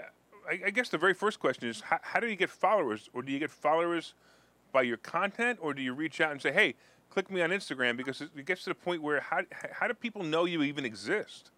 I, 0.50 0.60
I 0.68 0.70
guess 0.70 0.90
the 0.90 0.98
very 0.98 1.14
first 1.14 1.40
question 1.40 1.68
is 1.70 1.82
how, 1.82 2.00
how 2.02 2.20
do 2.20 2.28
you 2.28 2.36
get 2.36 2.50
followers, 2.50 3.10
or 3.14 3.22
do 3.22 3.32
you 3.32 3.40
get 3.40 3.52
followers 3.52 4.14
by 4.72 4.82
your 4.82 4.98
content, 4.98 5.60
or 5.62 5.74
do 5.74 5.82
you 5.82 5.94
reach 5.94 6.22
out 6.22 6.32
and 6.32 6.42
say, 6.42 6.52
hey, 6.52 6.76
click 7.10 7.32
me 7.32 7.42
on 7.42 7.50
Instagram? 7.50 7.98
Because 7.98 8.22
it 8.22 8.30
it 8.36 8.46
gets 8.46 8.64
to 8.64 8.70
the 8.70 8.76
point 8.76 9.02
where 9.02 9.22
how 9.22 9.42
how 9.72 9.88
do 9.88 9.94
people 9.94 10.24
know 10.24 10.46
you 10.46 10.64
even 10.64 10.86
exist? 10.86 11.52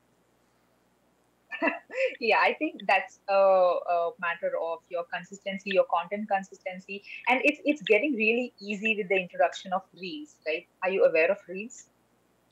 yeah 2.20 2.38
i 2.42 2.54
think 2.60 2.82
that's 2.88 3.20
a, 3.30 3.34
a 3.36 4.12
matter 4.20 4.51
of 4.62 4.80
your 4.89 5.04
consistency 5.13 5.72
your 5.72 5.86
content 5.94 6.28
consistency 6.30 7.04
and 7.28 7.42
it's 7.44 7.60
it's 7.66 7.82
getting 7.84 8.13
really 8.16 8.54
easy 8.62 8.96
with 8.98 9.08
the 9.10 9.16
introduction 9.25 9.74
of 9.74 9.82
reels 10.01 10.36
right 10.48 10.68
are 10.84 10.89
you 10.89 11.04
aware 11.06 11.32
of 11.32 11.38
reels 11.48 11.80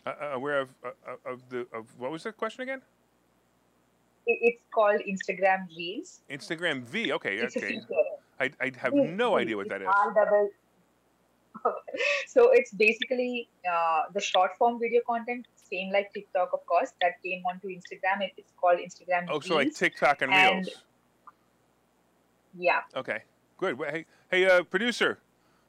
Uh, 0.07 0.11
uh, 0.23 0.27
aware 0.39 0.59
of 0.63 0.69
uh, 0.87 0.91
uh, 1.11 1.31
of 1.31 1.39
the 1.51 1.61
of 1.77 1.89
what 2.01 2.11
was 2.11 2.23
that 2.25 2.35
question 2.41 2.61
again? 2.65 2.81
It- 4.31 4.39
it's 4.49 4.63
called 4.75 5.01
instagram 5.13 5.65
reels 5.79 6.11
Instagram 6.37 6.77
V. 6.93 7.11
Okay, 7.17 7.33
it's 7.47 7.57
okay. 7.57 7.73
I, 8.43 8.45
I 8.65 8.71
have 8.83 8.93
no 8.93 9.27
idea 9.41 9.57
what 9.59 9.67
that 9.73 9.81
is. 9.81 9.87
R 10.05 10.13
double- 10.19 10.49
Okay. 11.65 12.01
so 12.33 12.51
it's 12.51 12.71
basically 12.73 13.49
uh, 13.73 14.01
the 14.13 14.21
short 14.21 14.51
form 14.59 14.79
video 14.79 15.01
content 15.09 15.47
same 15.69 15.91
like 15.91 16.11
tiktok 16.13 16.49
of 16.53 16.65
course 16.65 16.91
that 17.01 17.13
came 17.23 17.43
onto 17.49 17.67
instagram 17.67 18.21
It- 18.21 18.33
it's 18.37 18.53
called 18.59 18.79
instagram 18.79 19.27
Oh, 19.29 19.39
so 19.39 19.55
like 19.55 19.73
TikTok 19.73 20.21
and 20.21 20.33
And- 20.33 20.65
Reels. 20.65 20.83
yeah 22.57 22.81
Okay, 22.95 23.19
good. 23.57 23.77
Hey, 23.77 24.05
hey, 24.31 24.45
uh, 24.45 24.63
producer, 24.63 25.19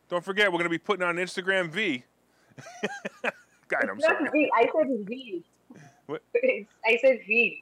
don't 0.08 0.24
forget 0.24 0.50
we're 0.52 0.58
gonna 0.58 0.68
be 0.70 0.78
putting 0.78 1.04
on 1.04 1.16
Instagram 1.16 1.70
V. 1.70 2.04
God, 3.68 3.82
I'm 3.90 3.98
not 3.98 4.02
sorry. 4.02 4.28
reel. 4.32 4.48
i 4.56 4.62
said 4.64 5.08
reel 5.08 5.40
What? 6.06 6.22
It's- 6.34 6.66
i 6.86 6.96
said 7.00 7.18
reel 7.28 7.52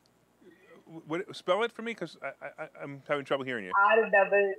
what, 1.09 1.35
spell 1.35 1.63
it 1.65 1.73
for 1.73 1.83
me 1.83 1.93
because 1.93 2.17
I, 2.23 2.47
I 2.63 2.69
I'm 2.81 3.03
having 3.09 3.25
trouble 3.25 3.45
hearing 3.45 3.65
you. 3.65 3.73
R 3.91 4.09
double 4.11 4.55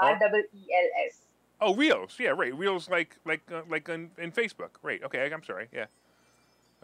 R 0.00 0.18
double 0.18 0.38
E 0.38 0.60
L 0.82 0.88
S. 1.06 1.18
Oh, 1.60 1.74
Reels. 1.74 2.16
Yeah, 2.18 2.30
right. 2.30 2.54
Reels 2.56 2.88
like 2.88 3.16
like 3.26 3.42
uh, 3.52 3.60
like 3.68 3.88
on, 3.90 4.10
in 4.18 4.32
Facebook. 4.32 4.70
Right. 4.82 5.02
Okay. 5.04 5.30
I'm 5.30 5.44
sorry. 5.44 5.68
Yeah. 5.72 5.84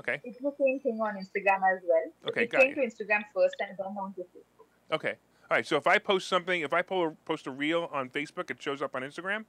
Okay. 0.00 0.20
It's 0.24 0.38
the 0.38 0.52
same 0.58 0.80
thing 0.80 0.98
on 1.00 1.14
Instagram 1.14 1.60
as 1.72 1.80
well. 1.86 2.06
Okay. 2.28 2.44
It 2.44 2.50
got 2.50 2.62
came 2.62 2.70
you. 2.70 2.74
to 2.76 2.80
Instagram 2.80 3.22
first 3.34 3.54
and 3.60 3.76
then 3.78 3.86
on 3.86 4.14
to 4.14 4.22
Facebook. 4.22 4.94
Okay. 4.94 5.14
All 5.50 5.56
right. 5.56 5.66
So 5.66 5.76
if 5.76 5.86
I 5.86 5.98
post 5.98 6.28
something, 6.28 6.62
if 6.62 6.72
I 6.72 6.82
po- 6.82 7.16
post 7.24 7.46
a 7.46 7.50
reel 7.50 7.88
on 7.92 8.08
Facebook, 8.08 8.50
it 8.50 8.62
shows 8.62 8.80
up 8.80 8.94
on 8.94 9.02
Instagram. 9.02 9.44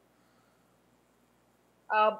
Um, 1.96 2.20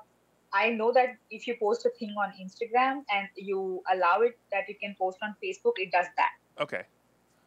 I 0.54 0.70
know 0.70 0.92
that 0.94 1.18
if 1.30 1.48
you 1.48 1.56
post 1.60 1.86
a 1.86 1.90
thing 1.90 2.14
on 2.18 2.32
Instagram 2.42 3.04
and 3.14 3.28
you 3.36 3.82
allow 3.94 4.22
it 4.22 4.38
that 4.52 4.64
you 4.68 4.76
can 4.76 4.96
post 5.00 5.18
on 5.22 5.36
Facebook, 5.44 5.74
it 5.78 5.92
does 5.92 6.08
that. 6.18 6.32
Okay. 6.60 6.84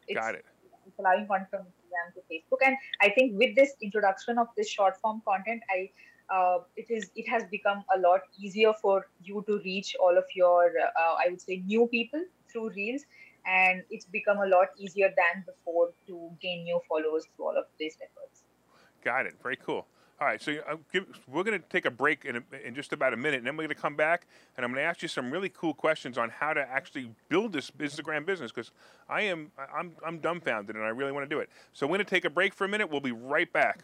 It's, 0.08 0.18
Got 0.18 0.34
it. 0.34 0.44
It's 0.86 0.98
allowing 0.98 1.26
content 1.26 1.50
from 1.50 1.60
Instagram 1.60 2.14
to 2.14 2.20
Facebook, 2.30 2.66
and 2.66 2.76
I 3.00 3.10
think 3.10 3.38
with 3.38 3.56
this 3.56 3.72
introduction 3.80 4.38
of 4.38 4.48
this 4.56 4.68
short 4.68 5.00
form 5.00 5.22
content, 5.26 5.62
I 5.70 5.90
uh, 6.30 6.58
it 6.76 6.86
is 6.90 7.10
it 7.14 7.28
has 7.28 7.44
become 7.50 7.84
a 7.94 7.98
lot 8.00 8.20
easier 8.38 8.72
for 8.80 9.06
you 9.22 9.44
to 9.46 9.58
reach 9.64 9.94
all 10.00 10.16
of 10.16 10.24
your 10.34 10.66
uh, 10.66 11.14
I 11.18 11.28
would 11.30 11.40
say 11.40 11.62
new 11.66 11.86
people 11.86 12.22
through 12.50 12.70
Reels, 12.70 13.02
and 13.46 13.82
it's 13.90 14.06
become 14.06 14.38
a 14.38 14.46
lot 14.46 14.68
easier 14.78 15.08
than 15.08 15.44
before 15.44 15.90
to 16.06 16.30
gain 16.40 16.64
new 16.64 16.80
followers 16.88 17.24
through 17.34 17.46
all 17.46 17.58
of 17.58 17.64
these 17.78 17.96
efforts. 18.02 18.44
Got 19.02 19.26
it. 19.26 19.34
Very 19.42 19.56
cool. 19.56 19.86
All 20.20 20.28
right, 20.28 20.40
so 20.40 20.52
uh, 20.68 20.76
we're 21.28 21.42
going 21.42 21.60
to 21.60 21.68
take 21.68 21.86
a 21.86 21.90
break 21.90 22.24
in, 22.24 22.36
a, 22.36 22.42
in 22.64 22.72
just 22.74 22.92
about 22.92 23.12
a 23.12 23.16
minute, 23.16 23.38
and 23.38 23.46
then 23.46 23.56
we're 23.56 23.64
going 23.64 23.74
to 23.74 23.82
come 23.82 23.96
back, 23.96 24.28
and 24.56 24.64
I'm 24.64 24.70
going 24.70 24.80
to 24.80 24.88
ask 24.88 25.02
you 25.02 25.08
some 25.08 25.28
really 25.28 25.48
cool 25.48 25.74
questions 25.74 26.16
on 26.16 26.30
how 26.30 26.52
to 26.52 26.60
actually 26.60 27.10
build 27.28 27.52
this 27.52 27.72
Instagram 27.72 28.24
business 28.24 28.52
because 28.52 28.70
I 29.08 29.22
am 29.22 29.50
I'm 29.76 29.92
I'm 30.06 30.20
dumbfounded 30.20 30.76
and 30.76 30.84
I 30.84 30.90
really 30.90 31.10
want 31.10 31.28
to 31.28 31.34
do 31.34 31.40
it. 31.40 31.50
So 31.72 31.86
we're 31.86 31.96
going 31.96 32.06
to 32.06 32.10
take 32.10 32.24
a 32.24 32.30
break 32.30 32.54
for 32.54 32.64
a 32.64 32.68
minute. 32.68 32.90
We'll 32.90 33.00
be 33.00 33.12
right 33.12 33.52
back. 33.52 33.80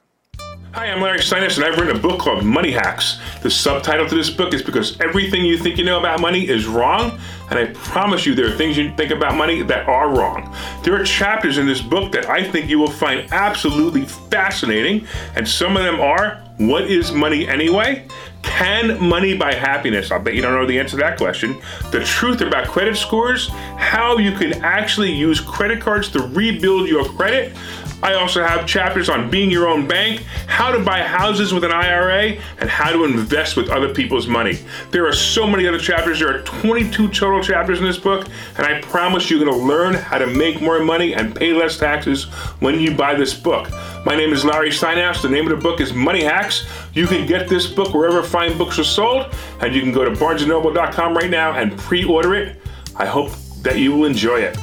Hi, 0.73 0.87
I'm 0.87 1.01
Larry 1.03 1.19
Steinhaus, 1.19 1.57
and 1.57 1.65
I've 1.65 1.77
written 1.77 1.97
a 1.97 1.99
book 1.99 2.21
called 2.21 2.45
Money 2.45 2.71
Hacks. 2.71 3.19
The 3.43 3.51
subtitle 3.51 4.07
to 4.09 4.15
this 4.15 4.31
book 4.31 4.55
is 4.55 4.63
because 4.63 5.01
everything 5.01 5.45
you 5.45 5.59
think 5.59 5.79
you 5.79 5.85
know 5.85 5.99
about 5.99 6.21
money 6.21 6.49
is 6.49 6.69
wrong, 6.69 7.19
and 7.51 7.59
I 7.59 7.73
promise 7.73 8.25
you 8.25 8.37
there 8.37 8.47
are 8.47 8.57
things 8.57 8.79
you 8.79 8.95
think 8.95 9.11
about 9.11 9.35
money 9.35 9.63
that 9.63 9.89
are 9.89 10.17
wrong. 10.17 10.55
There 10.85 10.95
are 10.95 11.03
chapters 11.03 11.59
in 11.59 11.67
this 11.67 11.83
book 11.83 12.13
that 12.13 12.31
I 12.31 12.49
think 12.49 12.71
you 12.71 12.79
will 12.79 12.91
find 12.91 13.33
absolutely 13.33 14.05
fascinating, 14.05 15.09
and 15.35 15.47
some 15.47 15.77
of 15.77 15.83
them 15.83 15.99
are 15.99 16.41
What 16.59 16.91
is 16.91 17.11
money 17.11 17.49
anyway? 17.49 18.07
Can 18.43 19.03
money 19.03 19.35
buy 19.35 19.55
happiness? 19.55 20.11
I'll 20.11 20.21
bet 20.21 20.35
you 20.35 20.43
don't 20.43 20.53
know 20.53 20.67
the 20.67 20.79
answer 20.79 20.91
to 20.91 20.97
that 20.99 21.17
question. 21.17 21.59
The 21.91 22.05
truth 22.05 22.43
about 22.43 22.69
credit 22.69 22.99
scores, 22.99 23.49
how 23.49 24.19
you 24.19 24.33
can 24.33 24.63
actually 24.63 25.11
use 25.11 25.41
credit 25.41 25.81
cards 25.81 26.11
to 26.11 26.21
rebuild 26.21 26.87
your 26.87 27.07
credit. 27.07 27.57
I 28.03 28.15
also 28.15 28.43
have 28.43 28.67
chapters 28.67 29.09
on 29.09 29.31
being 29.31 29.51
your 29.51 29.69
own 29.69 29.87
bank, 29.87 30.23
how 30.47 30.71
to 30.73 30.83
buy 30.83 31.03
houses 31.03 31.53
with 31.53 31.65
an 31.65 31.73
IRA, 31.73 32.39
and 32.59 32.71
how 32.71 32.91
to 32.93 33.05
invest 33.05 33.57
with 33.57 33.69
other 33.69 33.93
people's 33.93 34.27
money. 34.27 34.59
There 34.91 35.07
are 35.07 35.13
so 35.13 35.47
many 35.47 35.67
other 35.67 35.79
chapters. 35.79 36.19
There 36.19 36.35
are 36.35 36.43
22 36.43 37.09
total 37.09 37.43
chapters 37.43 37.79
in 37.79 37.85
this 37.85 37.99
book, 37.99 38.27
and 38.57 38.67
I 38.67 38.81
promise 38.81 39.31
you're 39.31 39.45
going 39.45 39.53
to 39.53 39.67
learn 39.67 39.95
how 39.95 40.19
to 40.19 40.27
make 40.27 40.63
more 40.63 40.83
money 40.83 41.15
and 41.15 41.35
pay 41.35 41.53
less 41.53 41.77
taxes 41.77 42.25
when 42.61 42.81
you 42.81 42.95
buy 42.95 43.15
this 43.15 43.35
book. 43.35 43.71
My 44.07 44.17
name 44.17 44.33
is 44.33 44.45
Larry 44.45 44.71
Steinhaus. 44.71 45.21
The 45.21 45.29
name 45.29 45.45
of 45.45 45.51
the 45.51 45.63
book 45.63 45.81
is 45.81 45.93
Money 45.93 46.25
Hacks. 46.25 46.67
You 46.95 47.07
can 47.07 47.27
get 47.27 47.49
this 47.49 47.67
book 47.67 47.93
wherever 47.93 48.23
fine 48.23 48.57
books 48.57 48.79
are 48.79 48.85
sold, 48.85 49.35
and 49.61 49.75
you 49.75 49.83
can 49.83 49.93
go 49.93 50.05
to 50.05 50.13
barnesandnoble.com 50.13 51.15
right 51.15 51.31
now 51.31 51.53
and 51.53 51.77
pre-order 51.79 52.35
it. 52.35 52.63
I 52.97 53.05
hope 53.05 53.31
that 53.63 53.79
you 53.79 53.95
will 53.95 54.07
enjoy 54.07 54.41
it. 54.41 54.59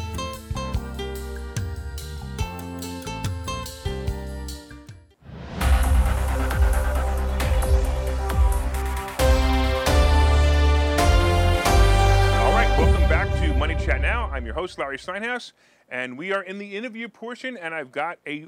Larry 14.97 15.21
Steinhaus, 15.21 15.51
and 15.89 16.17
we 16.17 16.33
are 16.33 16.41
in 16.41 16.57
the 16.57 16.75
interview 16.75 17.07
portion, 17.07 17.57
and 17.57 17.73
I've 17.73 17.91
got 17.91 18.19
a 18.25 18.47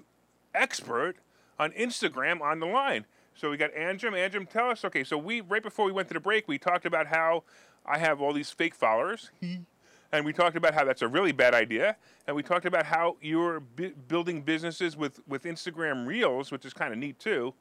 expert 0.56 1.16
on 1.60 1.72
Instagram 1.72 2.42
on 2.42 2.60
the 2.60 2.66
line. 2.66 3.06
So 3.36 3.50
we 3.50 3.58
got 3.58 3.74
Anjum. 3.74 4.12
Anjum, 4.12 4.50
tell 4.50 4.70
us. 4.70 4.84
Okay, 4.84 5.04
so 5.04 5.18
we 5.18 5.42
right 5.42 5.64
before 5.64 5.86
we 5.86 5.92
went 5.92 6.08
to 6.10 6.14
the 6.14 6.20
break, 6.20 6.48
we 6.48 6.58
talked 6.58 6.86
about 6.86 7.08
how 7.08 7.44
I 7.86 7.98
have 7.98 8.22
all 8.22 8.34
these 8.34 8.52
fake 8.52 8.76
followers, 8.76 9.32
and 10.12 10.26
we 10.26 10.34
talked 10.34 10.56
about 10.56 10.74
how 10.74 10.84
that's 10.84 11.02
a 11.02 11.08
really 11.08 11.32
bad 11.32 11.54
idea, 11.54 11.98
and 12.28 12.36
we 12.36 12.44
talked 12.44 12.66
about 12.66 12.86
how 12.86 13.18
you're 13.22 13.60
bu- 13.60 13.94
building 14.08 14.42
businesses 14.42 14.98
with 14.98 15.20
with 15.28 15.44
Instagram 15.44 16.08
Reels, 16.08 16.52
which 16.52 16.66
is 16.66 16.74
kind 16.74 16.92
of 16.92 17.00
neat 17.00 17.20
too. 17.20 17.54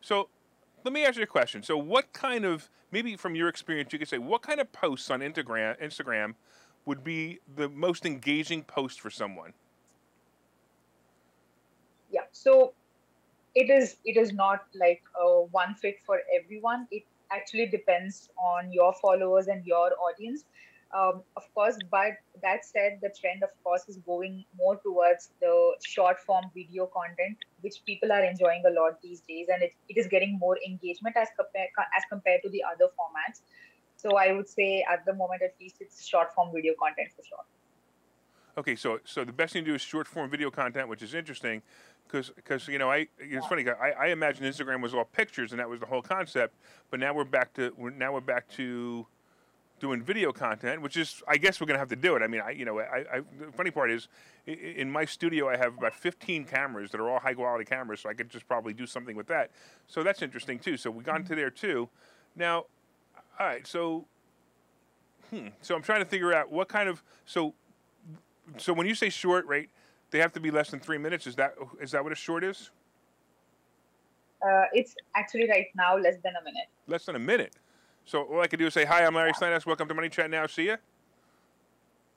So 0.00 0.28
let 0.84 0.92
me 0.92 1.04
ask 1.04 1.16
you 1.16 1.24
a 1.24 1.26
question. 1.26 1.62
So, 1.64 1.76
what 1.76 2.12
kind 2.12 2.44
of 2.44 2.70
maybe 2.92 3.16
from 3.16 3.34
your 3.34 3.48
experience, 3.48 3.92
you 3.92 3.98
could 3.98 4.08
say 4.08 4.18
what 4.18 4.42
kind 4.42 4.60
of 4.60 4.70
posts 4.72 5.10
on 5.10 5.20
Instagram 5.20 5.80
Instagram 5.82 6.34
would 6.86 7.04
be 7.04 7.40
the 7.56 7.68
most 7.68 8.06
engaging 8.06 8.62
post 8.62 9.00
for 9.00 9.10
someone? 9.10 9.52
yeah 12.08 12.26
so 12.30 12.72
it 13.54 13.70
is 13.70 13.96
it 14.04 14.16
is 14.16 14.32
not 14.32 14.60
like 14.74 15.02
one 15.50 15.74
fit 15.74 15.96
for 16.04 16.20
everyone. 16.38 16.86
It 16.90 17.04
actually 17.32 17.66
depends 17.66 18.28
on 18.38 18.70
your 18.72 18.92
followers 19.02 19.46
and 19.48 19.64
your 19.66 19.90
audience. 20.08 20.44
Um, 20.96 21.24
of 21.36 21.42
course 21.52 21.76
but 21.90 22.12
that 22.42 22.64
said 22.64 23.00
the 23.02 23.10
trend 23.20 23.42
of 23.42 23.48
course 23.64 23.88
is 23.88 23.96
going 24.06 24.44
more 24.56 24.76
towards 24.84 25.30
the 25.40 25.74
short 25.84 26.20
form 26.20 26.44
video 26.54 26.86
content 26.86 27.36
which 27.60 27.82
people 27.84 28.12
are 28.12 28.22
enjoying 28.22 28.62
a 28.64 28.70
lot 28.70 29.02
these 29.02 29.20
days 29.28 29.48
and 29.52 29.64
it, 29.64 29.72
it 29.88 29.98
is 29.98 30.06
getting 30.06 30.38
more 30.38 30.56
engagement 30.64 31.16
as 31.16 31.26
compared 31.36 31.70
as 31.98 32.04
compared 32.08 32.40
to 32.44 32.50
the 32.50 32.62
other 32.62 32.86
formats 32.94 33.42
so 33.96 34.16
i 34.16 34.32
would 34.32 34.48
say 34.48 34.84
at 34.90 35.04
the 35.04 35.14
moment 35.14 35.42
at 35.42 35.54
least 35.60 35.76
it's 35.80 36.06
short 36.06 36.34
form 36.34 36.50
video 36.54 36.74
content 36.78 37.08
for 37.16 37.22
sure 37.24 37.44
Okay, 38.58 38.74
so 38.74 39.00
so 39.04 39.22
the 39.22 39.32
best 39.32 39.52
thing 39.52 39.64
to 39.64 39.70
do 39.70 39.74
is 39.74 39.82
short 39.82 40.06
form 40.06 40.30
video 40.30 40.50
content, 40.50 40.88
which 40.88 41.02
is 41.02 41.12
interesting, 41.12 41.60
because 42.06 42.30
because 42.30 42.66
you 42.68 42.78
know 42.78 42.90
I 42.90 43.06
it's 43.18 43.46
funny 43.46 43.68
I, 43.68 43.90
I 43.90 44.06
imagine 44.08 44.44
Instagram 44.44 44.80
was 44.80 44.94
all 44.94 45.04
pictures 45.04 45.52
and 45.52 45.60
that 45.60 45.68
was 45.68 45.80
the 45.80 45.86
whole 45.86 46.00
concept, 46.00 46.54
but 46.90 46.98
now 46.98 47.12
we're 47.12 47.24
back 47.24 47.52
to 47.54 47.74
we're, 47.76 47.90
now 47.90 48.14
we're 48.14 48.20
back 48.20 48.48
to 48.52 49.06
doing 49.78 50.02
video 50.02 50.32
content, 50.32 50.80
which 50.80 50.96
is 50.96 51.22
I 51.28 51.36
guess 51.36 51.60
we're 51.60 51.66
gonna 51.66 51.78
have 51.78 51.90
to 51.90 51.96
do 51.96 52.16
it. 52.16 52.22
I 52.22 52.28
mean, 52.28 52.40
I 52.40 52.50
you 52.52 52.64
know 52.64 52.80
I, 52.80 53.04
I 53.16 53.20
the 53.38 53.52
funny 53.52 53.70
part 53.70 53.90
is 53.90 54.08
in 54.46 54.90
my 54.90 55.04
studio 55.04 55.50
I 55.50 55.58
have 55.58 55.76
about 55.76 55.94
15 55.94 56.46
cameras 56.46 56.90
that 56.92 57.00
are 57.00 57.10
all 57.10 57.20
high 57.20 57.34
quality 57.34 57.66
cameras, 57.66 58.00
so 58.00 58.08
I 58.08 58.14
could 58.14 58.30
just 58.30 58.48
probably 58.48 58.72
do 58.72 58.86
something 58.86 59.16
with 59.16 59.26
that. 59.26 59.50
So 59.86 60.02
that's 60.02 60.22
interesting 60.22 60.58
too. 60.58 60.78
So 60.78 60.90
we 60.90 61.04
got 61.04 61.16
mm-hmm. 61.16 61.24
into 61.24 61.34
there 61.34 61.50
too. 61.50 61.90
Now, 62.34 62.66
all 63.38 63.46
right, 63.46 63.66
so 63.66 64.06
hmm, 65.30 65.48
so 65.60 65.74
I'm 65.74 65.82
trying 65.82 66.00
to 66.00 66.06
figure 66.06 66.32
out 66.32 66.50
what 66.50 66.68
kind 66.68 66.88
of 66.88 67.02
so 67.24 67.54
so 68.56 68.72
when 68.72 68.86
you 68.86 68.94
say 68.94 69.08
short, 69.10 69.46
right? 69.46 69.68
They 70.12 70.20
have 70.20 70.32
to 70.34 70.40
be 70.40 70.50
less 70.50 70.70
than 70.70 70.80
three 70.80 70.98
minutes. 70.98 71.26
Is 71.26 71.36
that 71.36 71.54
is 71.80 71.90
that 71.92 72.02
what 72.02 72.12
a 72.12 72.16
short 72.16 72.44
is? 72.44 72.70
uh, 74.42 74.64
it's 74.72 74.94
actually 75.16 75.48
right 75.48 75.66
now 75.74 75.96
less 75.96 76.16
than 76.22 76.34
a 76.40 76.44
minute 76.44 76.68
Less 76.86 77.06
than 77.06 77.16
a 77.16 77.18
minute. 77.18 77.54
So 78.04 78.22
all 78.22 78.40
I 78.40 78.46
could 78.46 78.60
do 78.60 78.66
is 78.66 78.74
say, 78.74 78.84
"Hi, 78.84 79.04
I'm 79.04 79.14
Larry 79.14 79.32
Steinhaus. 79.32 79.66
Welcome 79.66 79.88
to 79.88 79.94
Money 79.94 80.08
Chat 80.08 80.30
Now. 80.30 80.46
See 80.46 80.66
ya." 80.66 80.76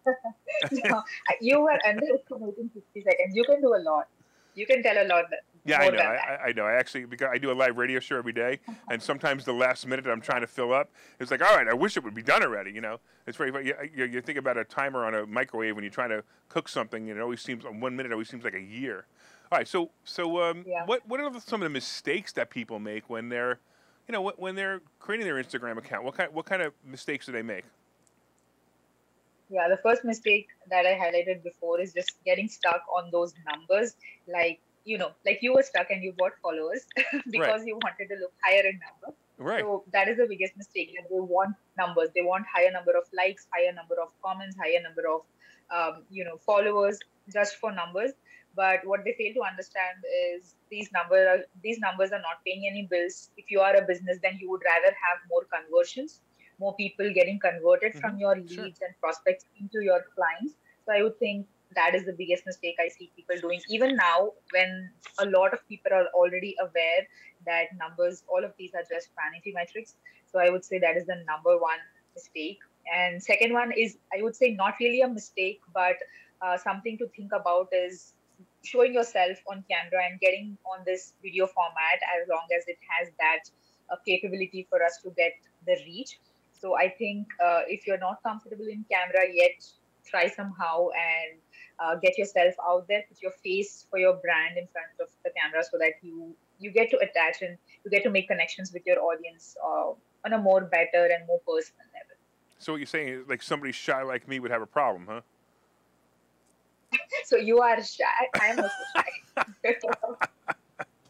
no, 0.71 1.03
you 1.41 1.59
were 1.61 1.77
underestimating 1.87 2.69
60 2.73 3.01
seconds. 3.01 3.35
You 3.35 3.43
can 3.43 3.61
do 3.61 3.73
a 3.73 3.81
lot. 3.81 4.07
You 4.55 4.65
can 4.65 4.81
tell 4.83 4.97
a 4.97 5.05
lot. 5.07 5.25
Yeah, 5.65 5.79
I 5.81 5.89
know. 5.89 5.99
I. 5.99 6.15
I- 6.15 6.39
I 6.47 6.51
know. 6.53 6.65
I 6.65 6.73
actually 6.73 7.05
because 7.05 7.29
I 7.31 7.37
do 7.37 7.51
a 7.51 7.53
live 7.53 7.77
radio 7.77 7.99
show 7.99 8.17
every 8.17 8.31
day, 8.33 8.59
and 8.89 9.01
sometimes 9.01 9.45
the 9.45 9.53
last 9.53 9.85
minute 9.85 10.07
I'm 10.07 10.21
trying 10.21 10.41
to 10.41 10.47
fill 10.47 10.73
up, 10.73 10.89
it's 11.19 11.31
like, 11.31 11.41
all 11.47 11.55
right, 11.55 11.67
I 11.67 11.73
wish 11.73 11.97
it 11.97 12.03
would 12.03 12.15
be 12.15 12.23
done 12.23 12.41
already. 12.41 12.71
You 12.71 12.81
know, 12.81 12.99
it's 13.27 13.37
very. 13.37 13.51
You, 13.67 13.75
you, 13.95 14.05
you 14.05 14.21
think 14.21 14.37
about 14.39 14.57
a 14.57 14.63
timer 14.63 15.05
on 15.05 15.13
a 15.13 15.25
microwave 15.25 15.75
when 15.75 15.83
you're 15.83 15.91
trying 15.91 16.09
to 16.09 16.23
cook 16.47 16.69
something, 16.69 17.09
and 17.09 17.19
it 17.19 17.21
always 17.21 17.41
seems 17.41 17.65
one 17.65 17.95
minute 17.95 18.11
always 18.11 18.29
seems 18.29 18.43
like 18.43 18.55
a 18.55 18.61
year. 18.61 19.05
All 19.51 19.57
right, 19.57 19.67
so 19.67 19.91
so 20.03 20.41
um, 20.41 20.63
Yeah. 20.67 20.85
what 20.85 21.07
what 21.07 21.19
are 21.19 21.31
some 21.39 21.61
of 21.61 21.65
the 21.65 21.69
mistakes 21.73 22.31
that 22.33 22.49
people 22.49 22.79
make 22.79 23.09
when 23.09 23.29
they're, 23.29 23.59
you 24.07 24.13
know, 24.13 24.21
when 24.37 24.55
they're 24.55 24.81
creating 24.99 25.27
their 25.27 25.41
Instagram 25.43 25.77
account? 25.77 26.03
What 26.03 26.15
kind 26.15 26.33
what 26.33 26.45
kind 26.45 26.61
of 26.61 26.73
mistakes 26.85 27.25
do 27.25 27.31
they 27.31 27.41
make? 27.43 27.65
Yeah, 29.49 29.67
the 29.67 29.77
first 29.77 30.05
mistake 30.05 30.47
that 30.69 30.85
I 30.85 30.93
highlighted 30.93 31.43
before 31.43 31.79
is 31.79 31.93
just 31.93 32.23
getting 32.23 32.47
stuck 32.47 32.83
on 32.95 33.09
those 33.11 33.33
numbers. 33.47 33.95
Like, 34.31 34.59
you 34.85 34.97
know, 34.97 35.11
like 35.25 35.39
you 35.41 35.53
were 35.53 35.63
stuck 35.63 35.89
and 35.89 36.03
you 36.03 36.13
bought 36.17 36.33
followers 36.41 36.85
because 37.31 37.65
you 37.65 37.75
wanted 37.81 38.13
to 38.13 38.19
look 38.21 38.33
higher 38.43 38.61
in 38.65 38.79
number. 38.79 39.17
Right. 39.39 39.61
So 39.61 39.83
that 39.93 40.07
is 40.07 40.17
the 40.17 40.27
biggest 40.27 40.55
mistake. 40.57 40.93
That 40.95 41.09
they 41.09 41.19
want 41.19 41.55
numbers. 41.77 42.09
They 42.13 42.21
want 42.21 42.45
higher 42.53 42.71
number 42.71 42.91
of 42.91 43.05
likes, 43.15 43.47
higher 43.53 43.73
number 43.73 43.95
of 44.01 44.09
comments, 44.23 44.55
higher 44.55 44.81
number 44.83 45.03
of, 45.09 45.21
um, 45.75 46.03
you 46.11 46.23
know, 46.25 46.37
followers 46.37 46.99
just 47.33 47.55
for 47.55 47.71
numbers. 47.71 48.11
But 48.55 48.79
what 48.83 49.05
they 49.05 49.13
fail 49.13 49.33
to 49.35 49.41
understand 49.49 50.03
is 50.33 50.55
these 50.69 50.91
number 50.91 51.15
are, 51.15 51.39
these 51.63 51.79
numbers 51.79 52.11
are 52.11 52.19
not 52.19 52.43
paying 52.45 52.67
any 52.69 52.87
bills. 52.89 53.29
If 53.37 53.49
you 53.49 53.61
are 53.61 53.75
a 53.75 53.81
business, 53.81 54.19
then 54.21 54.37
you 54.39 54.49
would 54.49 54.61
rather 54.65 54.93
have 54.93 55.19
more 55.29 55.45
conversions, 55.45 56.21
more 56.59 56.75
people 56.75 57.11
getting 57.13 57.39
converted 57.39 57.95
from 57.95 58.17
your 58.19 58.35
leads 58.35 58.53
sure. 58.53 58.65
and 58.65 58.99
prospects 58.99 59.45
into 59.59 59.81
your 59.81 60.05
clients. 60.15 60.55
So 60.85 60.93
I 60.93 61.03
would 61.03 61.17
think 61.19 61.47
that 61.75 61.95
is 61.95 62.05
the 62.05 62.13
biggest 62.13 62.45
mistake 62.45 62.75
I 62.79 62.87
see 62.89 63.11
people 63.15 63.35
doing. 63.39 63.61
Even 63.69 63.95
now, 63.95 64.31
when 64.51 64.89
a 65.19 65.25
lot 65.25 65.53
of 65.53 65.67
people 65.67 65.93
are 65.93 66.07
already 66.15 66.55
aware 66.59 67.07
that 67.45 67.67
numbers, 67.77 68.23
all 68.27 68.43
of 68.43 68.53
these 68.57 68.71
are 68.73 68.83
just 68.89 69.09
vanity 69.15 69.53
metrics. 69.53 69.95
So 70.31 70.39
I 70.39 70.49
would 70.49 70.65
say 70.65 70.79
that 70.79 70.97
is 70.97 71.05
the 71.05 71.23
number 71.27 71.57
one 71.57 71.79
mistake. 72.15 72.59
And 72.93 73.21
second 73.21 73.53
one 73.53 73.71
is, 73.71 73.97
I 74.17 74.23
would 74.23 74.35
say, 74.35 74.51
not 74.51 74.75
really 74.79 75.01
a 75.01 75.07
mistake, 75.07 75.61
but 75.73 75.97
uh, 76.41 76.57
something 76.57 76.97
to 76.97 77.07
think 77.15 77.31
about 77.33 77.67
is 77.71 78.13
showing 78.63 78.93
yourself 78.93 79.37
on 79.49 79.63
camera 79.69 80.05
and 80.09 80.19
getting 80.19 80.57
on 80.73 80.83
this 80.85 81.13
video 81.21 81.47
format 81.47 81.99
as 82.19 82.27
long 82.27 82.47
as 82.57 82.63
it 82.67 82.77
has 82.89 83.09
that 83.19 83.43
uh, 83.91 83.95
capability 84.05 84.65
for 84.69 84.83
us 84.83 84.99
to 85.03 85.11
get 85.11 85.33
the 85.65 85.77
reach. 85.85 86.19
So 86.59 86.75
I 86.75 86.89
think 86.89 87.27
uh, 87.43 87.61
if 87.67 87.87
you're 87.87 87.97
not 87.99 88.21
comfortable 88.23 88.65
in 88.65 88.85
camera 88.91 89.25
yet, 89.31 89.63
try 90.05 90.27
somehow 90.27 90.89
and 90.89 91.39
uh, 91.79 91.95
get 91.95 92.17
yourself 92.17 92.53
out 92.67 92.87
there, 92.87 93.03
put 93.07 93.21
your 93.21 93.31
face 93.43 93.85
for 93.89 93.97
your 93.97 94.15
brand 94.15 94.57
in 94.57 94.67
front 94.67 94.91
of 94.99 95.07
the 95.23 95.31
camera 95.39 95.63
so 95.63 95.77
that 95.77 95.93
you 96.01 96.35
you 96.59 96.71
get 96.71 96.89
to 96.89 96.97
attach 96.97 97.41
and 97.41 97.57
you 97.85 97.91
get 97.91 98.03
to 98.03 98.09
make 98.09 98.27
connections 98.27 98.73
with 98.73 98.85
your 98.85 98.99
audience 98.99 99.55
uh, 99.63 99.91
on 100.25 100.33
a 100.33 100.37
more 100.37 100.61
better 100.61 101.05
and 101.05 101.25
more 101.25 101.39
personal 101.47 101.85
level. 101.93 102.17
So 102.57 102.73
what 102.73 102.79
you're 102.79 102.87
saying 102.87 103.07
is 103.07 103.29
like 103.29 103.41
somebody 103.41 103.71
shy 103.71 104.03
like 104.03 104.27
me 104.27 104.41
would 104.41 104.51
have 104.51 104.61
a 104.61 104.67
problem, 104.67 105.07
huh? 105.07 105.21
so 107.23 107.37
you 107.37 107.59
are 107.59 107.81
shy. 107.81 108.03
I'm 108.41 108.59
also 108.59 108.73
shy. 108.97 109.05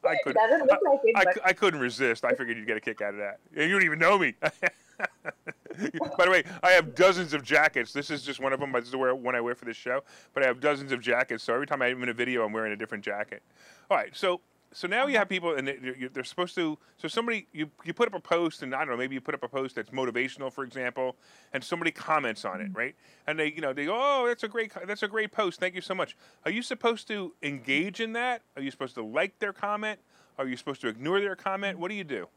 I 0.06 0.16
couldn't. 0.24 0.36
Doesn't 0.36 0.68
look 0.68 0.80
like 0.86 1.00
it, 1.04 1.42
I, 1.44 1.50
I, 1.50 1.54
couldn't 1.54 1.80
resist. 1.80 2.24
I 2.24 2.34
figured 2.34 2.58
you'd 2.58 2.68
get 2.68 2.78
a 2.78 2.82
kick 2.82 3.02
out 3.02 3.14
of 3.14 3.20
that. 3.20 3.40
You 3.54 3.70
don't 3.70 3.84
even 3.84 4.00
know 4.00 4.18
me. 4.18 4.34
By 6.18 6.26
the 6.26 6.32
way, 6.32 6.44
I 6.62 6.72
have 6.72 6.96
dozens 6.96 7.34
of 7.34 7.44
jackets. 7.44 7.94
This 7.94 8.10
is 8.10 8.24
just 8.24 8.40
one 8.40 8.54
of 8.54 8.60
them. 8.60 8.72
This 8.74 8.86
is 8.86 8.92
the 8.92 8.98
one 8.98 9.36
I 9.36 9.42
wear 9.42 9.56
for 9.56 9.66
this 9.66 9.78
show. 9.78 10.04
But 10.34 10.44
I 10.44 10.48
have 10.48 10.60
dozens 10.60 10.92
of 10.92 11.02
jackets. 11.02 11.44
So 11.44 11.54
every 11.54 11.68
time 11.68 11.82
I'm 11.82 12.04
in 12.04 12.10
a 12.10 12.14
video, 12.14 12.46
I'm 12.46 12.52
wearing 12.52 12.74
a 12.74 12.76
different 12.76 13.04
jacket. 13.04 13.42
All 13.90 13.98
right. 13.98 14.16
So 14.16 14.42
so 14.72 14.88
now 14.88 15.08
you 15.08 15.18
have 15.18 15.28
people 15.28 15.56
and 15.56 15.68
they're 16.14 16.24
supposed 16.24 16.54
to 16.56 16.78
so 16.98 17.08
somebody 17.08 17.48
you, 17.52 17.70
you 17.84 17.94
put 17.94 18.08
up 18.08 18.14
a 18.14 18.20
post 18.20 18.62
and 18.62 18.74
i 18.76 18.80
don't 18.80 18.90
know 18.90 18.98
maybe 18.98 19.16
you 19.16 19.22
put 19.22 19.34
up 19.34 19.44
a 19.44 19.48
post 19.48 19.76
that's 19.76 19.90
motivational 19.90 20.52
for 20.52 20.64
example 20.64 21.16
and 21.54 21.64
somebody 21.64 21.92
comments 21.92 22.46
on 22.46 22.62
it 22.62 22.66
mm-hmm. 22.66 22.78
right 22.78 22.96
and 23.28 23.40
they 23.40 23.52
you 23.52 23.62
know 23.62 23.74
they 23.74 23.86
go 23.86 23.98
oh 23.98 24.28
that's 24.28 24.44
a 24.44 24.48
great 24.48 24.72
that's 24.86 25.04
a 25.04 25.08
great 25.08 25.32
post 25.32 25.60
thank 25.60 25.76
you 25.76 25.82
so 25.82 25.96
much 25.96 26.16
are 26.46 26.52
you 26.52 26.62
supposed 26.62 27.08
to 27.08 27.34
engage 27.42 28.00
in 28.00 28.14
that 28.14 28.42
are 28.56 28.62
you 28.62 28.72
supposed 28.72 28.96
to 28.96 29.04
like 29.04 29.38
their 29.40 29.54
comment 29.54 30.00
are 30.38 30.48
you 30.48 30.56
supposed 30.56 30.82
to 30.82 30.88
ignore 30.88 31.20
their 31.20 31.36
comment 31.36 31.80
what 31.80 31.90
do 31.90 31.96
you 31.96 32.04
do 32.04 32.28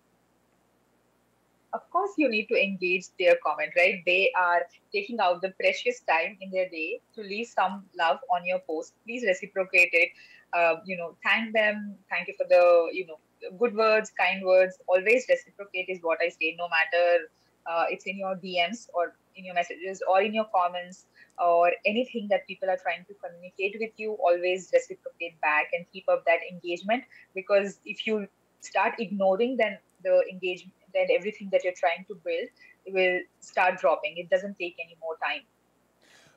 of 1.74 1.88
course 1.90 2.10
you 2.18 2.28
need 2.28 2.46
to 2.46 2.62
engage 2.62 3.06
their 3.18 3.36
comment 3.44 3.72
right 3.76 4.02
they 4.06 4.30
are 4.38 4.62
taking 4.92 5.18
out 5.20 5.40
the 5.40 5.52
precious 5.60 6.00
time 6.08 6.36
in 6.40 6.50
their 6.50 6.68
day 6.68 7.00
to 7.14 7.22
leave 7.22 7.46
some 7.46 7.84
love 7.98 8.18
on 8.34 8.44
your 8.44 8.58
post 8.68 8.94
please 9.04 9.24
reciprocate 9.26 9.90
it 9.92 10.10
uh, 10.52 10.76
you 10.84 10.96
know, 10.96 11.16
thank 11.24 11.52
them. 11.52 11.96
Thank 12.10 12.28
you 12.28 12.34
for 12.36 12.46
the, 12.48 12.88
you 12.92 13.06
know, 13.06 13.18
good 13.58 13.74
words, 13.74 14.12
kind 14.18 14.44
words. 14.44 14.76
Always 14.86 15.26
reciprocate 15.28 15.86
is 15.88 15.98
what 16.02 16.18
I 16.24 16.28
say, 16.28 16.56
no 16.58 16.68
matter 16.68 17.26
uh, 17.66 17.84
it's 17.88 18.06
in 18.06 18.18
your 18.18 18.36
DMs 18.36 18.88
or 18.92 19.14
in 19.36 19.44
your 19.44 19.54
messages 19.54 20.02
or 20.08 20.20
in 20.20 20.34
your 20.34 20.46
comments 20.54 21.06
or 21.38 21.72
anything 21.86 22.26
that 22.30 22.46
people 22.46 22.68
are 22.68 22.76
trying 22.76 23.04
to 23.06 23.14
communicate 23.14 23.76
with 23.80 23.92
you. 23.96 24.12
Always 24.22 24.70
reciprocate 24.72 25.40
back 25.40 25.68
and 25.72 25.86
keep 25.92 26.04
up 26.08 26.24
that 26.26 26.40
engagement 26.50 27.04
because 27.34 27.80
if 27.86 28.06
you 28.06 28.26
start 28.60 28.94
ignoring, 28.98 29.56
then 29.56 29.78
the 30.04 30.22
engagement, 30.30 30.74
then 30.94 31.06
everything 31.10 31.48
that 31.52 31.64
you're 31.64 31.74
trying 31.76 32.04
to 32.08 32.14
build 32.24 32.48
will 32.88 33.20
start 33.40 33.80
dropping. 33.80 34.16
It 34.16 34.30
doesn't 34.30 34.58
take 34.58 34.76
any 34.84 34.96
more 35.00 35.16
time. 35.22 35.42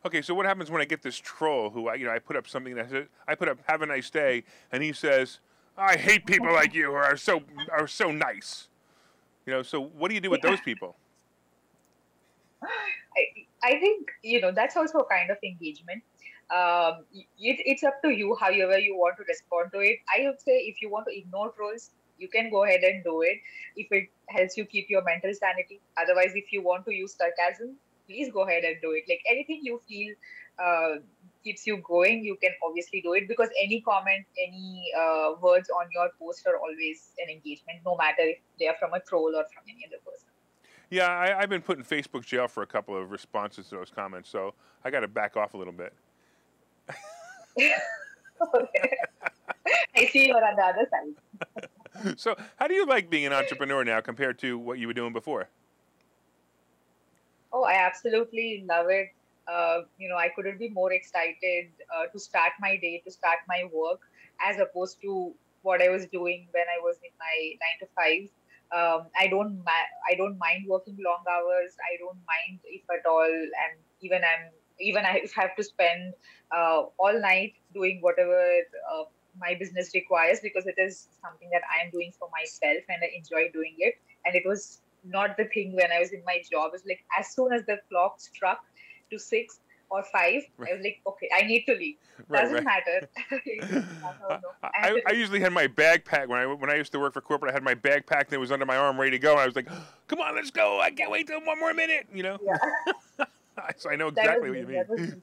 Okay, 0.06 0.22
so 0.22 0.36
what 0.36 0.46
happens 0.46 0.70
when 0.70 0.82
I 0.82 0.86
get 0.86 1.02
this 1.02 1.18
troll 1.18 1.72
who 1.72 1.88
I, 1.88 1.96
you 1.96 2.06
know, 2.06 2.12
I 2.12 2.20
put 2.20 2.36
up 2.36 2.48
something 2.48 2.76
that 2.76 2.92
says, 2.92 3.08
I 3.28 3.34
put 3.34 3.50
up 3.50 3.58
"Have 3.68 3.82
a 3.82 3.88
nice 3.88 4.10
day," 4.10 4.44
and 4.72 4.84
he 4.84 4.94
says, 4.94 5.40
"I 5.78 5.98
hate 5.98 6.28
people 6.28 6.54
like 6.54 6.76
you 6.76 6.86
who 6.86 6.94
are 6.94 7.18
so 7.18 7.42
are 7.72 7.88
so 7.88 8.12
nice." 8.12 8.68
You 9.48 9.54
know, 9.54 9.64
so 9.64 9.82
what 9.82 10.10
do 10.10 10.16
you 10.16 10.22
do 10.22 10.30
with 10.30 10.42
yeah. 10.44 10.52
those 10.52 10.62
people? 10.62 10.96
I, 12.64 13.46
I 13.64 13.80
think 13.80 14.10
you 14.22 14.42
know 14.42 14.52
that's 14.52 14.78
also 14.78 15.00
a 15.00 15.06
kind 15.06 15.32
of 15.32 15.38
engagement. 15.44 16.04
Um, 16.52 17.06
it, 17.14 17.58
it's 17.66 17.84
up 17.84 18.00
to 18.04 18.10
you, 18.10 18.38
however 18.40 18.78
you 18.78 18.96
want 18.96 19.18
to 19.18 19.24
respond 19.28 19.72
to 19.74 19.80
it. 19.80 19.98
I 20.16 20.28
would 20.28 20.40
say 20.40 20.58
if 20.58 20.82
you 20.84 20.90
want 20.92 21.08
to 21.08 21.18
ignore 21.18 21.52
trolls, 21.52 21.90
you 22.18 22.28
can 22.28 22.50
go 22.50 22.64
ahead 22.64 22.82
and 22.84 23.04
do 23.04 23.22
it 23.22 23.40
if 23.76 23.88
it 23.92 24.10
helps 24.28 24.58
you 24.58 24.66
keep 24.66 24.90
your 24.90 25.04
mental 25.04 25.34
sanity. 25.34 25.80
Otherwise, 25.98 26.32
if 26.36 26.52
you 26.52 26.64
want 26.64 26.86
to 26.86 26.94
use 26.94 27.16
sarcasm, 27.16 27.76
please 28.08 28.32
go 28.32 28.48
ahead 28.48 28.64
and 28.64 28.78
do 28.82 28.92
it. 28.92 29.04
Like 29.10 29.22
anything 29.30 29.62
you 29.64 29.82
feel 29.88 30.14
uh, 30.60 31.00
keeps 31.44 31.68
you 31.68 31.78
going, 31.78 32.24
you 32.24 32.38
can 32.42 32.52
obviously 32.66 33.02
do 33.02 33.14
it 33.14 33.28
because 33.28 33.50
any 33.62 33.82
comment, 33.82 34.26
any 34.48 34.92
uh, 34.98 35.34
words 35.42 35.70
on 35.70 35.88
your 35.94 36.10
post 36.20 36.48
are 36.48 36.58
always 36.58 37.12
an 37.20 37.30
engagement, 37.30 37.80
no 37.86 37.98
matter 37.98 38.22
if 38.22 38.38
they 38.60 38.68
are 38.68 38.76
from 38.80 38.94
a 38.94 39.00
troll 39.02 39.36
or 39.36 39.44
from 39.54 39.64
any 39.68 39.86
other 39.88 39.98
person. 40.06 40.30
Yeah, 40.90 41.10
I, 41.10 41.42
have 41.42 41.50
been 41.50 41.62
put 41.62 41.78
in 41.78 41.84
Facebook 41.84 42.26
jail 42.26 42.48
for 42.48 42.64
a 42.64 42.68
couple 42.68 42.96
of 42.96 43.12
responses 43.12 43.68
to 43.70 43.76
those 43.76 43.90
comments, 43.90 44.30
so 44.30 44.54
I 44.84 44.92
got 44.92 45.00
to 45.02 45.08
back 45.08 45.36
off 45.36 45.56
a 45.56 45.58
little 45.58 45.74
bit. 45.74 45.94
I 49.96 50.06
see 50.08 50.28
you're 50.28 50.46
on 50.46 50.56
the 50.56 50.64
other 50.64 50.88
side. 50.92 51.16
so, 52.18 52.36
how 52.58 52.68
do 52.68 52.74
you 52.74 52.86
like 52.86 53.10
being 53.10 53.26
an 53.26 53.34
entrepreneur 53.34 53.84
now 53.84 54.02
compared 54.02 54.40
to 54.40 54.58
what 54.58 54.80
you 54.80 54.88
were 54.88 54.94
doing 54.94 55.14
before? 55.14 55.50
Oh, 57.54 57.64
I 57.64 57.76
absolutely 57.76 58.66
love 58.68 58.88
it. 58.90 59.08
Uh, 59.48 59.82
you 59.98 60.10
know, 60.10 60.18
I 60.18 60.30
couldn't 60.36 60.60
be 60.60 60.70
more 60.70 60.92
excited 60.92 61.68
uh, 61.96 62.08
to 62.12 62.20
start 62.20 62.52
my 62.60 62.78
day, 62.78 63.02
to 63.06 63.12
start 63.12 63.38
my 63.48 63.64
work, 63.72 64.00
as 64.42 64.58
opposed 64.60 64.98
to 65.04 65.34
what 65.62 65.82
I 65.82 65.90
was 65.90 66.08
doing 66.08 66.48
when 66.52 66.66
I 66.68 66.80
was 66.82 66.98
in 67.04 67.12
my 67.20 67.36
nine 67.64 67.78
to 67.82 67.88
five. 67.96 68.30
Um, 68.76 69.08
I 69.18 69.28
don't 69.28 69.64
ma- 69.64 69.92
I 70.10 70.16
don't 70.16 70.38
mind 70.40 70.66
working 70.68 70.98
long 71.06 71.24
hours. 71.30 71.72
I 71.86 71.98
don't 72.00 72.20
mind 72.26 72.60
if 72.66 72.82
at 72.92 73.08
all, 73.08 73.24
and 73.24 73.74
even 74.02 74.22
I'm 74.24 74.52
even 74.80 75.06
I 75.06 75.22
have 75.36 75.56
to 75.56 75.64
spend 75.64 76.14
uh, 76.56 76.84
all 76.98 77.22
night 77.22 77.54
doing 77.74 78.00
whatever 78.02 78.42
uh, 78.94 79.04
my 79.40 79.56
business 79.60 79.92
requires 79.94 80.40
because 80.40 80.66
it 80.66 80.76
is 80.78 81.08
something 81.22 81.50
that 81.52 81.62
I 81.72 81.86
am 81.86 81.92
doing 81.92 82.12
for 82.18 82.30
myself 82.32 82.84
and 82.90 83.02
I 83.04 83.12
enjoy 83.16 83.52
doing 83.52 83.76
it. 83.80 83.96
And 84.26 84.36
it 84.36 84.44
was 84.46 84.82
not 85.04 85.38
the 85.38 85.46
thing 85.46 85.76
when 85.76 85.92
I 85.92 86.00
was 86.00 86.12
in 86.12 86.24
my 86.26 86.42
job. 86.50 86.72
It's 86.74 86.86
like 86.86 87.04
as 87.18 87.34
soon 87.34 87.54
as 87.54 87.66
the 87.66 87.78
clock 87.90 88.20
struck 88.20 88.64
to 89.12 89.20
six 89.20 89.60
or 89.90 90.04
five, 90.04 90.42
right. 90.58 90.72
I 90.72 90.76
was 90.76 90.84
like, 90.84 91.02
okay, 91.06 91.30
I 91.36 91.44
need 91.44 91.66
to 91.66 91.76
leave. 91.76 91.96
Right, 92.28 92.42
Doesn't 92.42 92.66
right. 92.66 92.82
matter. 92.86 93.10
I, 94.64 95.02
I, 95.08 95.12
usually 95.12 95.40
had 95.40 95.54
my 95.54 95.68
backpack 95.68 96.28
when 96.28 96.40
I 96.40 96.46
when 96.46 96.70
I 96.70 96.76
used 96.76 96.92
to 96.94 97.00
work 97.00 97.14
for 97.14 97.22
corporate. 97.22 97.52
I 97.52 97.54
had 97.54 97.64
my 97.64 97.76
backpack 97.76 98.30
that 98.30 98.40
was 98.40 98.52
under 98.52 98.66
my 98.66 98.78
arm, 98.78 99.00
ready 99.00 99.12
to 99.12 99.20
go. 99.20 99.34
And 99.34 99.42
I 99.42 99.46
was 99.46 99.56
like, 99.56 99.68
come 100.08 100.20
on, 100.20 100.36
let's 100.36 100.52
go! 100.52 100.80
I 100.80 100.92
can't 100.92 101.12
wait 101.12 101.28
till 101.28 101.44
one 101.44 101.60
more 101.60 101.74
minute. 101.74 102.08
You 102.14 102.24
know. 102.24 102.38
Yeah. 102.44 103.26
so 103.78 103.92
I 103.92 103.96
know 103.96 104.08
exactly 104.08 104.50
what 104.50 104.60
you 104.60 104.68
mean. 104.68 105.22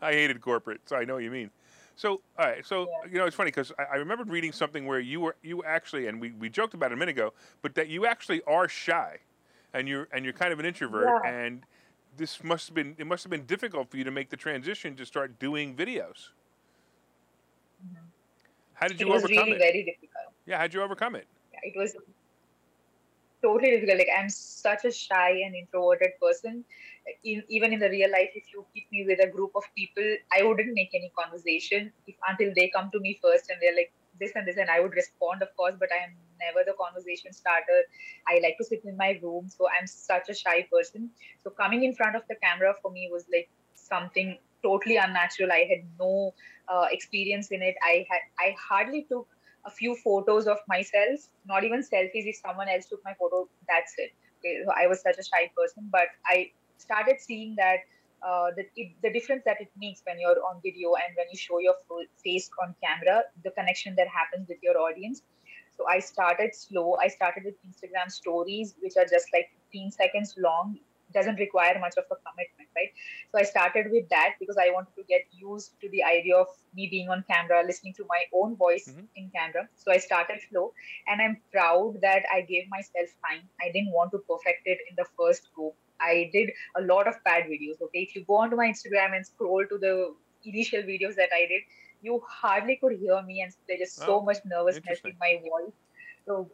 I 0.00 0.12
hated 0.12 0.40
corporate, 0.40 0.80
so 0.86 0.96
I 0.96 1.04
know 1.04 1.14
what 1.14 1.22
you 1.22 1.30
mean. 1.30 1.50
So, 1.98 2.20
all 2.38 2.46
right. 2.46 2.64
So, 2.64 2.82
yeah. 2.82 3.10
you 3.12 3.18
know, 3.18 3.26
it's 3.26 3.34
funny 3.34 3.48
because 3.48 3.72
I, 3.76 3.94
I 3.94 3.96
remembered 3.96 4.30
reading 4.30 4.52
something 4.52 4.86
where 4.86 5.00
you 5.00 5.20
were 5.20 5.34
you 5.42 5.64
actually, 5.64 6.06
and 6.06 6.20
we, 6.20 6.30
we 6.30 6.48
joked 6.48 6.72
about 6.72 6.92
it 6.92 6.94
a 6.94 6.96
minute 6.96 7.16
ago, 7.16 7.32
but 7.60 7.74
that 7.74 7.88
you 7.88 8.06
actually 8.06 8.40
are 8.46 8.68
shy, 8.68 9.18
and 9.74 9.88
you're 9.88 10.06
and 10.12 10.24
you're 10.24 10.32
kind 10.32 10.52
of 10.52 10.60
an 10.60 10.64
introvert, 10.64 11.08
yeah. 11.24 11.28
and 11.28 11.64
this 12.16 12.44
must 12.44 12.68
have 12.68 12.76
been 12.76 12.94
it 12.98 13.06
must 13.08 13.24
have 13.24 13.32
been 13.32 13.46
difficult 13.46 13.90
for 13.90 13.96
you 13.96 14.04
to 14.04 14.12
make 14.12 14.30
the 14.30 14.36
transition 14.36 14.94
to 14.94 15.04
start 15.04 15.40
doing 15.40 15.74
videos. 15.74 16.30
Mm-hmm. 17.84 18.04
How 18.74 18.86
did 18.86 19.00
you 19.00 19.08
it 19.08 19.12
was 19.12 19.24
overcome 19.24 19.46
really 19.46 19.56
it? 19.56 19.58
Very 19.58 19.82
difficult. 19.82 20.32
Yeah, 20.46 20.58
how 20.58 20.62
did 20.62 20.74
you 20.74 20.82
overcome 20.82 21.16
it? 21.16 21.26
Yeah, 21.52 21.58
it 21.64 21.76
was 21.76 21.96
totally 23.42 23.72
difficult. 23.72 23.98
Like 23.98 24.08
I'm 24.16 24.30
such 24.30 24.84
a 24.84 24.92
shy 24.92 25.30
and 25.44 25.56
introverted 25.56 26.10
person. 26.22 26.64
In, 27.24 27.42
even 27.48 27.72
in 27.72 27.80
the 27.80 27.90
real 27.90 28.10
life, 28.10 28.30
if 28.34 28.44
you 28.52 28.66
keep 28.74 28.90
me 28.92 29.04
with 29.06 29.20
a 29.20 29.30
group 29.30 29.52
of 29.54 29.64
people, 29.76 30.04
I 30.32 30.42
wouldn't 30.42 30.74
make 30.74 30.90
any 30.94 31.12
conversation 31.18 31.92
if 32.06 32.16
until 32.28 32.52
they 32.54 32.70
come 32.74 32.90
to 32.92 33.00
me 33.00 33.18
first 33.22 33.50
and 33.50 33.58
they're 33.60 33.74
like 33.74 33.92
this 34.20 34.32
and 34.34 34.46
this, 34.46 34.56
and 34.56 34.68
I 34.70 34.80
would 34.80 34.94
respond, 34.94 35.42
of 35.42 35.48
course. 35.56 35.74
But 35.78 35.88
I'm 35.92 36.16
never 36.40 36.64
the 36.66 36.74
conversation 36.80 37.32
starter. 37.32 37.82
I 38.26 38.40
like 38.42 38.56
to 38.58 38.64
sit 38.64 38.84
in 38.84 38.96
my 38.96 39.18
room, 39.22 39.48
so 39.48 39.68
I'm 39.68 39.86
such 39.86 40.28
a 40.28 40.34
shy 40.34 40.66
person. 40.72 41.10
So 41.44 41.50
coming 41.50 41.84
in 41.84 41.94
front 41.94 42.16
of 42.16 42.22
the 42.28 42.36
camera 42.42 42.74
for 42.82 42.90
me 42.90 43.08
was 43.12 43.24
like 43.32 43.48
something 43.74 44.38
totally 44.62 44.96
unnatural. 44.96 45.52
I 45.52 45.66
had 45.70 45.84
no 45.98 46.34
uh, 46.68 46.86
experience 46.90 47.48
in 47.50 47.62
it. 47.62 47.76
I 47.82 48.06
had 48.10 48.20
I 48.38 48.54
hardly 48.68 49.06
took 49.08 49.28
a 49.66 49.70
few 49.70 49.94
photos 49.96 50.46
of 50.46 50.58
myself, 50.68 51.20
not 51.46 51.64
even 51.64 51.80
selfies. 51.80 52.26
If 52.32 52.36
someone 52.36 52.68
else 52.68 52.86
took 52.86 53.00
my 53.04 53.14
photo, 53.18 53.48
that's 53.68 53.94
it. 53.98 54.12
So 54.64 54.72
I 54.76 54.86
was 54.86 55.02
such 55.02 55.16
a 55.18 55.24
shy 55.24 55.50
person, 55.56 55.88
but 55.90 56.08
I 56.26 56.50
started 56.78 57.20
seeing 57.20 57.54
that 57.56 57.80
uh, 58.22 58.50
the, 58.56 58.64
it, 58.76 58.92
the 59.02 59.12
difference 59.12 59.42
that 59.44 59.60
it 59.60 59.70
makes 59.78 60.02
when 60.04 60.18
you're 60.18 60.42
on 60.48 60.60
video 60.62 60.94
and 60.94 61.14
when 61.16 61.26
you 61.30 61.38
show 61.38 61.58
your 61.58 61.74
face 62.24 62.50
on 62.62 62.74
camera, 62.82 63.22
the 63.44 63.50
connection 63.52 63.94
that 63.96 64.08
happens 64.08 64.48
with 64.48 64.58
your 64.62 64.78
audience. 64.78 65.22
So 65.76 65.84
I 65.88 66.00
started 66.00 66.54
slow. 66.54 66.96
I 67.00 67.08
started 67.08 67.44
with 67.44 67.54
Instagram 67.62 68.10
stories, 68.10 68.74
which 68.80 68.94
are 68.96 69.04
just 69.04 69.26
like 69.32 69.50
15 69.70 69.92
seconds 69.92 70.34
long. 70.36 70.78
doesn't 71.14 71.38
require 71.40 71.78
much 71.80 71.96
of 71.96 72.04
a 72.10 72.16
commitment, 72.16 72.68
right? 72.76 72.90
So 73.30 73.38
I 73.38 73.44
started 73.44 73.86
with 73.90 74.08
that 74.10 74.34
because 74.40 74.58
I 74.58 74.70
wanted 74.70 74.94
to 74.96 75.04
get 75.08 75.22
used 75.32 75.80
to 75.80 75.88
the 75.88 76.02
idea 76.04 76.36
of 76.36 76.48
me 76.74 76.88
being 76.90 77.08
on 77.08 77.24
camera, 77.30 77.62
listening 77.64 77.94
to 77.94 78.04
my 78.08 78.24
own 78.34 78.56
voice 78.56 78.88
mm-hmm. 78.88 79.06
in 79.16 79.30
camera. 79.34 79.68
So 79.76 79.90
I 79.90 79.98
started 79.98 80.40
slow, 80.50 80.72
and 81.06 81.22
I'm 81.22 81.38
proud 81.50 82.00
that 82.02 82.24
I 82.30 82.42
gave 82.42 82.68
myself 82.68 83.08
time. 83.26 83.48
I 83.60 83.70
didn't 83.72 83.92
want 83.92 84.10
to 84.12 84.18
perfect 84.18 84.66
it 84.66 84.78
in 84.90 84.96
the 84.96 85.06
first 85.16 85.48
go. 85.56 85.74
I 86.00 86.30
did 86.32 86.50
a 86.76 86.82
lot 86.82 87.08
of 87.08 87.14
bad 87.24 87.44
videos. 87.44 87.80
Okay, 87.82 88.00
if 88.00 88.14
you 88.14 88.24
go 88.24 88.36
onto 88.36 88.56
my 88.56 88.66
Instagram 88.66 89.16
and 89.16 89.26
scroll 89.26 89.64
to 89.68 89.78
the 89.78 90.14
initial 90.44 90.82
videos 90.82 91.16
that 91.16 91.30
I 91.34 91.46
did, 91.48 91.62
you 92.02 92.22
hardly 92.28 92.76
could 92.76 92.98
hear 92.98 93.20
me, 93.22 93.40
and 93.42 93.52
there's 93.66 93.80
just 93.80 93.96
so 93.96 94.20
oh, 94.20 94.22
much 94.22 94.38
nervousness 94.44 95.00
in 95.04 95.14
my 95.18 95.40
voice. 95.42 95.72
So, 96.26 96.50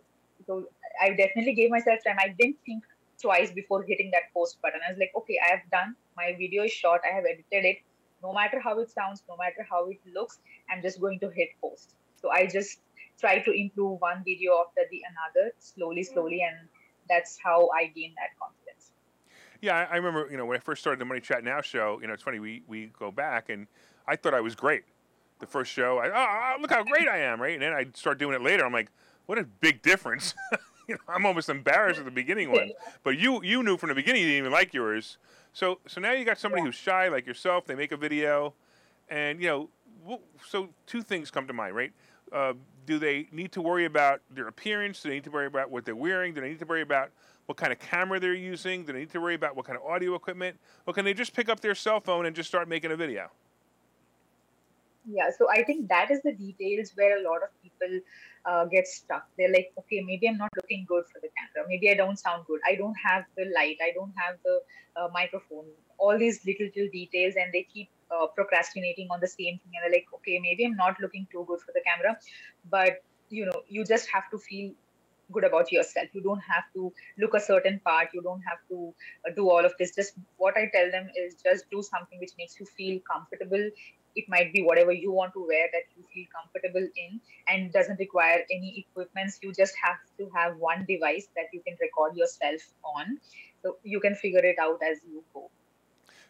so 0.47 0.65
I 1.01 1.11
definitely 1.11 1.55
gave 1.55 1.71
myself 1.71 1.99
time. 2.07 2.17
I 2.19 2.35
didn't 2.39 2.57
think 2.65 2.85
twice 3.21 3.51
before 3.51 3.83
hitting 3.83 4.11
that 4.13 4.33
post 4.33 4.61
button. 4.63 4.81
I 4.87 4.93
was 4.93 4.99
like, 4.99 5.13
okay, 5.17 5.39
I 5.47 5.51
have 5.51 5.71
done 5.71 5.97
my 6.17 6.35
video 6.39 6.65
is 6.65 6.73
short. 6.73 7.01
I 7.05 7.15
have 7.15 7.25
edited 7.25 7.65
it. 7.65 7.79
No 8.23 8.33
matter 8.33 8.59
how 8.61 8.79
it 8.79 8.91
sounds, 8.91 9.23
no 9.29 9.37
matter 9.37 9.67
how 9.69 9.89
it 9.89 9.99
looks, 10.15 10.39
I'm 10.71 10.81
just 10.81 11.01
going 11.01 11.21
to 11.21 11.31
hit 11.31 11.49
post. 11.61 11.95
So 12.17 12.31
I 12.31 12.47
just 12.47 12.81
try 13.21 13.41
to 13.41 13.53
improve 13.53 14.01
one 14.01 14.23
video 14.25 14.53
after 14.67 14.83
the 14.91 15.03
another, 15.11 15.53
slowly, 15.59 16.03
slowly, 16.03 16.43
and 16.43 16.69
that's 17.09 17.39
how 17.43 17.69
I 17.77 17.87
gain 17.87 18.15
that 18.17 18.31
confidence. 18.41 18.63
Yeah, 19.64 19.88
I 19.90 19.96
remember, 19.96 20.29
you 20.31 20.37
know, 20.37 20.44
when 20.44 20.59
I 20.59 20.61
first 20.61 20.83
started 20.83 21.00
the 21.00 21.07
Money 21.07 21.20
Chat 21.20 21.42
Now 21.42 21.62
show, 21.62 21.98
you 22.03 22.07
know, 22.07 22.12
it's 22.12 22.22
funny, 22.22 22.38
we, 22.38 22.62
we 22.68 22.90
go 22.98 23.11
back 23.11 23.48
and 23.48 23.66
I 24.07 24.14
thought 24.14 24.35
I 24.35 24.42
was 24.42 24.55
great. 24.55 24.83
The 25.38 25.46
first 25.46 25.72
show, 25.72 25.96
I, 25.96 26.11
oh, 26.11 26.61
look 26.61 26.70
how 26.70 26.85
great 26.85 27.09
I 27.09 27.20
am, 27.20 27.40
right? 27.40 27.55
And 27.55 27.62
then 27.62 27.72
I 27.72 27.87
start 27.94 28.18
doing 28.18 28.35
it 28.35 28.42
later. 28.42 28.66
I'm 28.66 28.74
like, 28.74 28.90
what 29.24 29.38
a 29.38 29.44
big 29.44 29.81
difference. 29.81 30.35
you 30.87 30.96
know, 30.96 31.00
I'm 31.09 31.24
almost 31.24 31.48
embarrassed 31.48 31.98
at 31.98 32.05
the 32.05 32.11
beginning 32.11 32.53
one. 32.53 32.72
But 33.03 33.16
you 33.16 33.42
you 33.42 33.62
knew 33.62 33.79
from 33.79 33.88
the 33.88 33.94
beginning 33.94 34.20
you 34.20 34.29
didn't 34.29 34.40
even 34.40 34.53
like 34.53 34.74
yours. 34.74 35.16
So 35.55 35.81
so 35.87 35.98
now 35.98 36.12
you 36.12 36.27
got 36.27 36.38
somebody 36.38 36.61
yeah. 36.61 36.66
who's 36.66 36.74
shy 36.74 37.09
like 37.09 37.27
yourself. 37.27 37.64
They 37.64 37.74
make 37.74 37.90
a 37.90 37.96
video, 37.96 38.53
and 39.09 39.40
you 39.40 39.48
know, 39.48 40.18
so 40.46 40.68
two 40.87 41.00
things 41.00 41.31
come 41.31 41.46
to 41.46 41.55
mind, 41.55 41.74
right? 41.74 41.92
Uh, 42.31 42.53
do 42.85 42.98
they 42.98 43.29
need 43.33 43.50
to 43.53 43.62
worry 43.62 43.87
about 43.87 44.20
their 44.31 44.46
appearance? 44.46 45.03
Do 45.03 45.09
they 45.09 45.14
need 45.16 45.24
to 45.24 45.31
worry 45.31 45.46
about 45.46 45.70
what 45.70 45.87
they're 45.87 45.96
wearing? 45.96 46.35
Do 46.35 46.42
they 46.42 46.50
need 46.50 46.59
to 46.59 46.66
worry 46.66 46.83
about 46.83 47.11
what 47.47 47.57
kind 47.59 47.73
of 47.73 47.79
camera 47.79 48.19
they're 48.19 48.35
using? 48.35 48.85
Do 48.85 48.93
they 48.93 49.01
need 49.01 49.11
to 49.11 49.21
worry 49.21 49.35
about 49.35 49.57
what 49.57 49.67
kind 49.67 49.79
of 49.79 49.85
audio 49.85 50.15
equipment? 50.15 50.59
Or 50.87 50.95
can 50.95 51.05
they 51.05 51.15
just 51.15 51.35
pick 51.35 51.49
up 51.49 51.61
their 51.61 51.75
cell 51.75 52.01
phone 52.01 52.27
and 52.27 52.35
just 52.35 52.49
start 52.49 52.69
making 52.69 52.93
a 52.93 52.97
video? 52.97 53.31
Yeah, 55.07 55.29
so 55.37 55.51
I 55.51 55.63
think 55.63 55.89
that 55.89 56.11
is 56.11 56.23
the 56.23 56.33
details 56.33 56.93
where 56.95 57.19
a 57.19 57.23
lot 57.23 57.43
of 57.43 57.51
people 57.63 58.01
uh, 58.47 58.65
get 58.65 58.87
stuck. 58.87 59.29
They're 59.37 59.53
like, 59.53 59.71
okay, 59.79 60.01
maybe 60.01 60.27
I'm 60.27 60.39
not 60.39 60.49
looking 60.57 60.87
good 60.89 61.05
for 61.13 61.21
the 61.21 61.29
camera. 61.37 61.69
Maybe 61.69 61.91
I 61.91 61.95
don't 61.95 62.19
sound 62.19 62.47
good. 62.47 62.61
I 62.67 62.75
don't 62.75 62.95
have 63.05 63.25
the 63.37 63.45
light. 63.55 63.77
I 63.83 63.93
don't 63.95 64.15
have 64.17 64.37
the 64.43 64.61
uh, 64.97 65.09
microphone. 65.13 65.67
All 65.99 66.19
these 66.19 66.41
little, 66.47 66.69
little 66.75 66.89
details, 66.91 67.35
and 67.37 67.53
they 67.53 67.67
keep 67.71 67.91
uh, 68.11 68.29
procrastinating 68.29 69.09
on 69.11 69.21
the 69.21 69.27
same 69.27 69.59
thing. 69.59 69.73
And 69.75 69.85
they're 69.85 69.99
like, 69.99 70.07
okay, 70.15 70.41
maybe 70.41 70.65
I'm 70.65 70.77
not 70.77 70.99
looking 70.99 71.27
too 71.31 71.45
good 71.47 71.61
for 71.61 71.73
the 71.75 71.83
camera. 71.83 72.17
But, 72.71 73.03
you 73.29 73.45
know, 73.45 73.61
you 73.69 73.85
just 73.85 74.09
have 74.09 74.31
to 74.31 74.39
feel 74.39 74.73
good 75.33 75.45
about 75.45 75.73
yourself. 75.73 76.09
You 76.13 76.23
don't 76.23 76.41
have 76.41 76.65
to 76.75 76.93
look 77.19 77.35
a 77.35 77.41
certain 77.41 77.81
part. 77.85 78.09
You 78.13 78.23
don't 78.23 78.43
have 78.43 78.59
to 78.71 78.95
uh, 79.27 79.33
do 79.35 79.51
all 79.51 79.65
of 79.65 79.73
this. 79.79 79.95
Just 79.95 80.15
what 80.37 80.57
I 80.57 80.71
tell 80.73 80.91
them 80.91 81.09
is 81.17 81.37
just 81.43 81.71
do 81.71 81.83
something 81.83 82.19
which 82.19 82.33
makes 82.39 82.59
you 82.59 82.67
feel 82.67 83.01
comfortable 83.11 83.71
it 84.17 84.25
might 84.29 84.53
be 84.53 84.63
whatever 84.63 84.93
you 84.93 85.13
want 85.13 85.33
to 85.33 85.45
wear 85.47 85.69
that 85.73 85.83
you 85.97 86.05
feel 86.13 86.25
comfortable 86.35 86.87
in 86.97 87.21
and 87.49 87.73
doesn't 87.73 87.99
require 87.99 88.43
any 88.51 88.87
equipments 88.87 89.39
you 89.43 89.53
just 89.53 89.75
have 89.83 89.97
to 90.19 90.31
have 90.35 90.57
one 90.57 90.85
device 90.89 91.29
that 91.37 91.47
you 91.53 91.61
can 91.67 91.77
record 91.81 92.17
yourself 92.17 92.61
on 92.97 93.19
so 93.63 93.77
you 93.83 94.01
can 94.01 94.15
figure 94.15 94.45
it 94.45 94.57
out 94.61 94.79
as 94.89 94.99
you 95.09 95.23
go 95.33 95.51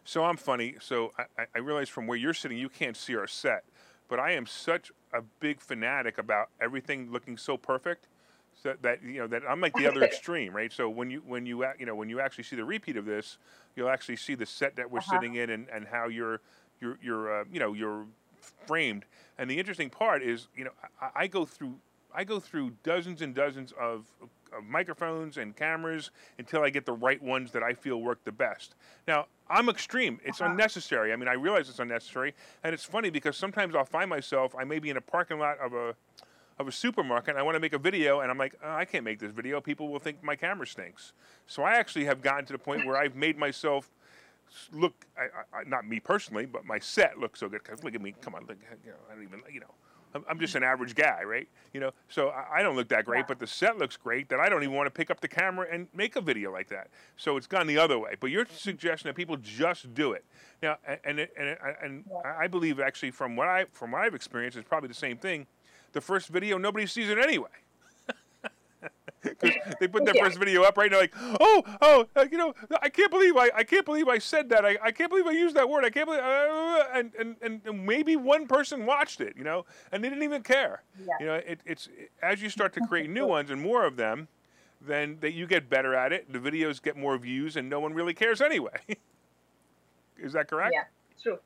so 0.03 0.23
i'm 0.23 0.37
funny 0.37 0.75
so 0.79 1.11
i, 1.37 1.45
I 1.55 1.59
realize 1.59 1.89
from 1.89 2.07
where 2.07 2.17
you're 2.17 2.33
sitting 2.33 2.57
you 2.57 2.69
can't 2.69 2.97
see 2.97 3.15
our 3.15 3.27
set 3.27 3.63
but 4.07 4.19
i 4.19 4.31
am 4.31 4.45
such 4.45 4.91
a 5.13 5.21
big 5.39 5.61
fanatic 5.61 6.17
about 6.17 6.49
everything 6.59 7.11
looking 7.11 7.37
so 7.37 7.57
perfect 7.57 8.07
so 8.61 8.75
that 8.81 9.03
you 9.03 9.19
know 9.19 9.27
that 9.27 9.43
I'm 9.47 9.61
like 9.61 9.73
the 9.73 9.87
other 9.87 10.03
extreme, 10.11 10.55
right? 10.55 10.71
So 10.71 10.89
when 10.89 11.09
you 11.09 11.21
when 11.25 11.45
you 11.45 11.65
you 11.77 11.85
know 11.85 11.95
when 11.95 12.09
you 12.09 12.19
actually 12.19 12.45
see 12.45 12.55
the 12.55 12.65
repeat 12.65 12.97
of 12.97 13.05
this, 13.05 13.37
you'll 13.75 13.89
actually 13.89 14.17
see 14.17 14.35
the 14.35 14.45
set 14.45 14.75
that 14.77 14.89
we're 14.89 14.99
uh-huh. 14.99 15.19
sitting 15.19 15.35
in 15.35 15.49
and, 15.49 15.67
and 15.69 15.87
how 15.87 16.07
you're 16.07 16.41
you're 16.79 16.97
you're 17.01 17.41
uh, 17.41 17.43
you 17.51 17.59
know 17.59 17.73
you're 17.73 18.05
framed. 18.65 19.05
And 19.37 19.49
the 19.49 19.59
interesting 19.59 19.89
part 19.89 20.23
is, 20.23 20.47
you 20.55 20.63
know, 20.63 20.71
I, 21.01 21.09
I 21.15 21.27
go 21.27 21.45
through 21.45 21.75
I 22.13 22.23
go 22.23 22.39
through 22.39 22.71
dozens 22.83 23.21
and 23.21 23.35
dozens 23.35 23.73
of, 23.73 24.05
of, 24.21 24.63
microphones 24.63 25.35
and 25.35 25.53
cameras 25.53 26.11
until 26.39 26.61
I 26.61 26.69
get 26.69 26.85
the 26.85 26.93
right 26.93 27.21
ones 27.21 27.51
that 27.51 27.61
I 27.61 27.73
feel 27.73 28.01
work 28.01 28.23
the 28.23 28.31
best. 28.31 28.75
Now, 29.05 29.25
I'm 29.49 29.67
extreme. 29.67 30.21
It's 30.23 30.39
uh-huh. 30.39 30.51
unnecessary. 30.51 31.11
I 31.11 31.17
mean, 31.17 31.27
I 31.27 31.33
realize 31.33 31.67
it's 31.67 31.79
unnecessary, 31.79 32.33
and 32.63 32.73
it's 32.73 32.85
funny 32.85 33.09
because 33.09 33.35
sometimes 33.35 33.75
I'll 33.75 33.83
find 33.83 34.09
myself 34.09 34.55
I 34.57 34.63
may 34.63 34.79
be 34.79 34.89
in 34.89 34.95
a 34.95 35.01
parking 35.01 35.39
lot 35.39 35.59
of 35.59 35.73
a 35.73 35.93
of 36.57 36.67
a 36.67 36.71
supermarket 36.71 37.31
and 37.31 37.37
I 37.37 37.43
want 37.43 37.55
to 37.55 37.59
make 37.59 37.73
a 37.73 37.79
video 37.79 38.21
and 38.21 38.31
I'm 38.31 38.37
like, 38.37 38.55
oh, 38.63 38.73
I 38.73 38.85
can't 38.85 39.03
make 39.03 39.19
this 39.19 39.31
video. 39.31 39.59
People 39.59 39.89
will 39.89 39.99
think 39.99 40.23
my 40.23 40.35
camera 40.35 40.65
stinks. 40.65 41.13
So 41.47 41.63
I 41.63 41.73
actually 41.73 42.05
have 42.05 42.21
gotten 42.21 42.45
to 42.45 42.53
the 42.53 42.59
point 42.59 42.85
where 42.85 42.97
I've 42.97 43.15
made 43.15 43.37
myself 43.37 43.91
look, 44.71 45.05
I, 45.17 45.57
I, 45.57 45.63
not 45.65 45.87
me 45.87 45.99
personally, 45.99 46.45
but 46.45 46.65
my 46.65 46.79
set 46.79 47.19
looks 47.19 47.39
so 47.39 47.49
good. 47.49 47.63
Cause 47.63 47.83
look 47.83 47.95
at 47.95 48.01
me, 48.01 48.15
come 48.21 48.35
on, 48.35 48.45
look, 48.47 48.57
you 48.83 48.91
know, 48.91 48.97
I 49.11 49.15
don't 49.15 49.23
even, 49.23 49.41
you 49.51 49.59
know, 49.59 49.73
I'm, 50.15 50.23
I'm 50.29 50.39
just 50.39 50.55
an 50.55 50.63
average 50.63 50.95
guy, 50.95 51.23
right? 51.23 51.47
You 51.73 51.81
know, 51.81 51.91
so 52.07 52.29
I, 52.29 52.59
I 52.59 52.63
don't 52.63 52.77
look 52.77 52.87
that 52.87 53.03
great, 53.03 53.19
yeah. 53.19 53.25
but 53.27 53.39
the 53.39 53.47
set 53.47 53.77
looks 53.77 53.97
great 53.97 54.29
that 54.29 54.39
I 54.39 54.47
don't 54.47 54.63
even 54.63 54.75
want 54.75 54.87
to 54.87 54.91
pick 54.91 55.11
up 55.11 55.19
the 55.19 55.27
camera 55.27 55.67
and 55.69 55.87
make 55.93 56.15
a 56.15 56.21
video 56.21 56.53
like 56.53 56.69
that. 56.69 56.87
So 57.17 57.35
it's 57.35 57.47
gone 57.47 57.67
the 57.67 57.77
other 57.77 57.99
way. 57.99 58.15
But 58.17 58.31
you're 58.31 58.47
suggesting 58.49 59.09
that 59.09 59.15
people 59.15 59.35
just 59.37 59.93
do 59.93 60.13
it 60.13 60.23
now, 60.63 60.77
and 60.87 61.19
and 61.19 61.29
and, 61.37 61.57
and. 61.83 62.05
I 62.23 62.47
believe 62.47 62.79
actually 62.79 63.11
from 63.11 63.35
what 63.35 63.49
I 63.49 63.65
from 63.71 63.91
what 63.91 64.01
I've 64.01 64.15
experienced, 64.15 64.57
it's 64.57 64.67
probably 64.67 64.87
the 64.87 64.93
same 64.93 65.17
thing. 65.17 65.47
The 65.95 66.01
first 66.01 66.27
video, 66.27 66.57
nobody 66.57 66.87
sees 66.87 67.09
it 67.09 67.17
anyway. 67.17 67.47
because 69.23 69.55
they 69.79 69.87
put 69.87 70.03
their 70.03 70.13
yeah. 70.13 70.25
first 70.25 70.37
video 70.37 70.63
up 70.63 70.77
right 70.77 70.91
now, 70.91 70.99
like, 70.99 71.13
oh, 71.39 71.63
oh, 71.81 72.05
uh, 72.17 72.25
you 72.29 72.37
know, 72.37 72.53
I 72.81 72.89
can't 72.89 73.09
believe 73.09 73.37
I, 73.37 73.49
I 73.55 73.63
can't 73.63 73.85
believe 73.85 74.09
I 74.09 74.17
said 74.17 74.49
that. 74.49 74.65
I, 74.65 74.77
I 74.83 74.91
can't 74.91 75.09
believe 75.09 75.25
I 75.25 75.31
used 75.31 75.55
that 75.55 75.69
word. 75.69 75.85
I 75.85 75.89
can't 75.89 76.05
believe, 76.05 76.19
uh, 76.19 76.83
and, 76.93 77.13
and, 77.17 77.37
and, 77.41 77.61
and 77.63 77.85
maybe 77.85 78.17
one 78.17 78.45
person 78.45 78.85
watched 78.85 79.21
it, 79.21 79.37
you 79.37 79.45
know, 79.45 79.65
and 79.93 80.03
they 80.03 80.09
didn't 80.09 80.25
even 80.25 80.43
care. 80.43 80.83
Yeah. 80.99 81.13
You 81.21 81.25
know, 81.27 81.33
it, 81.35 81.61
it's 81.65 81.87
as 82.21 82.41
you 82.41 82.49
start 82.49 82.73
to 82.73 82.81
create 82.81 83.09
new 83.09 83.25
ones 83.37 83.49
and 83.49 83.61
more 83.61 83.85
of 83.85 83.95
them, 83.95 84.27
then 84.81 85.19
that 85.21 85.31
you 85.31 85.47
get 85.47 85.69
better 85.69 85.95
at 85.95 86.11
it. 86.11 86.29
The 86.29 86.39
videos 86.39 86.83
get 86.83 86.97
more 86.97 87.17
views, 87.17 87.55
and 87.55 87.69
no 87.69 87.79
one 87.79 87.93
really 87.93 88.13
cares 88.13 88.41
anyway. 88.41 88.81
Is 90.17 90.33
that 90.33 90.49
correct? 90.49 90.73
Yeah, 90.73 90.83
true. 91.23 91.39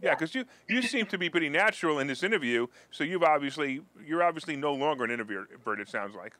Yeah, 0.00 0.14
because 0.14 0.34
you 0.34 0.44
you 0.68 0.82
seem 0.82 1.06
to 1.06 1.18
be 1.18 1.28
pretty 1.28 1.48
natural 1.48 1.98
in 1.98 2.06
this 2.06 2.22
interview. 2.22 2.68
So 2.90 3.04
you've 3.04 3.24
obviously 3.24 3.80
you're 4.06 4.22
obviously 4.22 4.56
no 4.56 4.72
longer 4.74 5.04
an 5.04 5.10
introvert. 5.10 5.80
It 5.80 5.88
sounds 5.88 6.14
like 6.14 6.34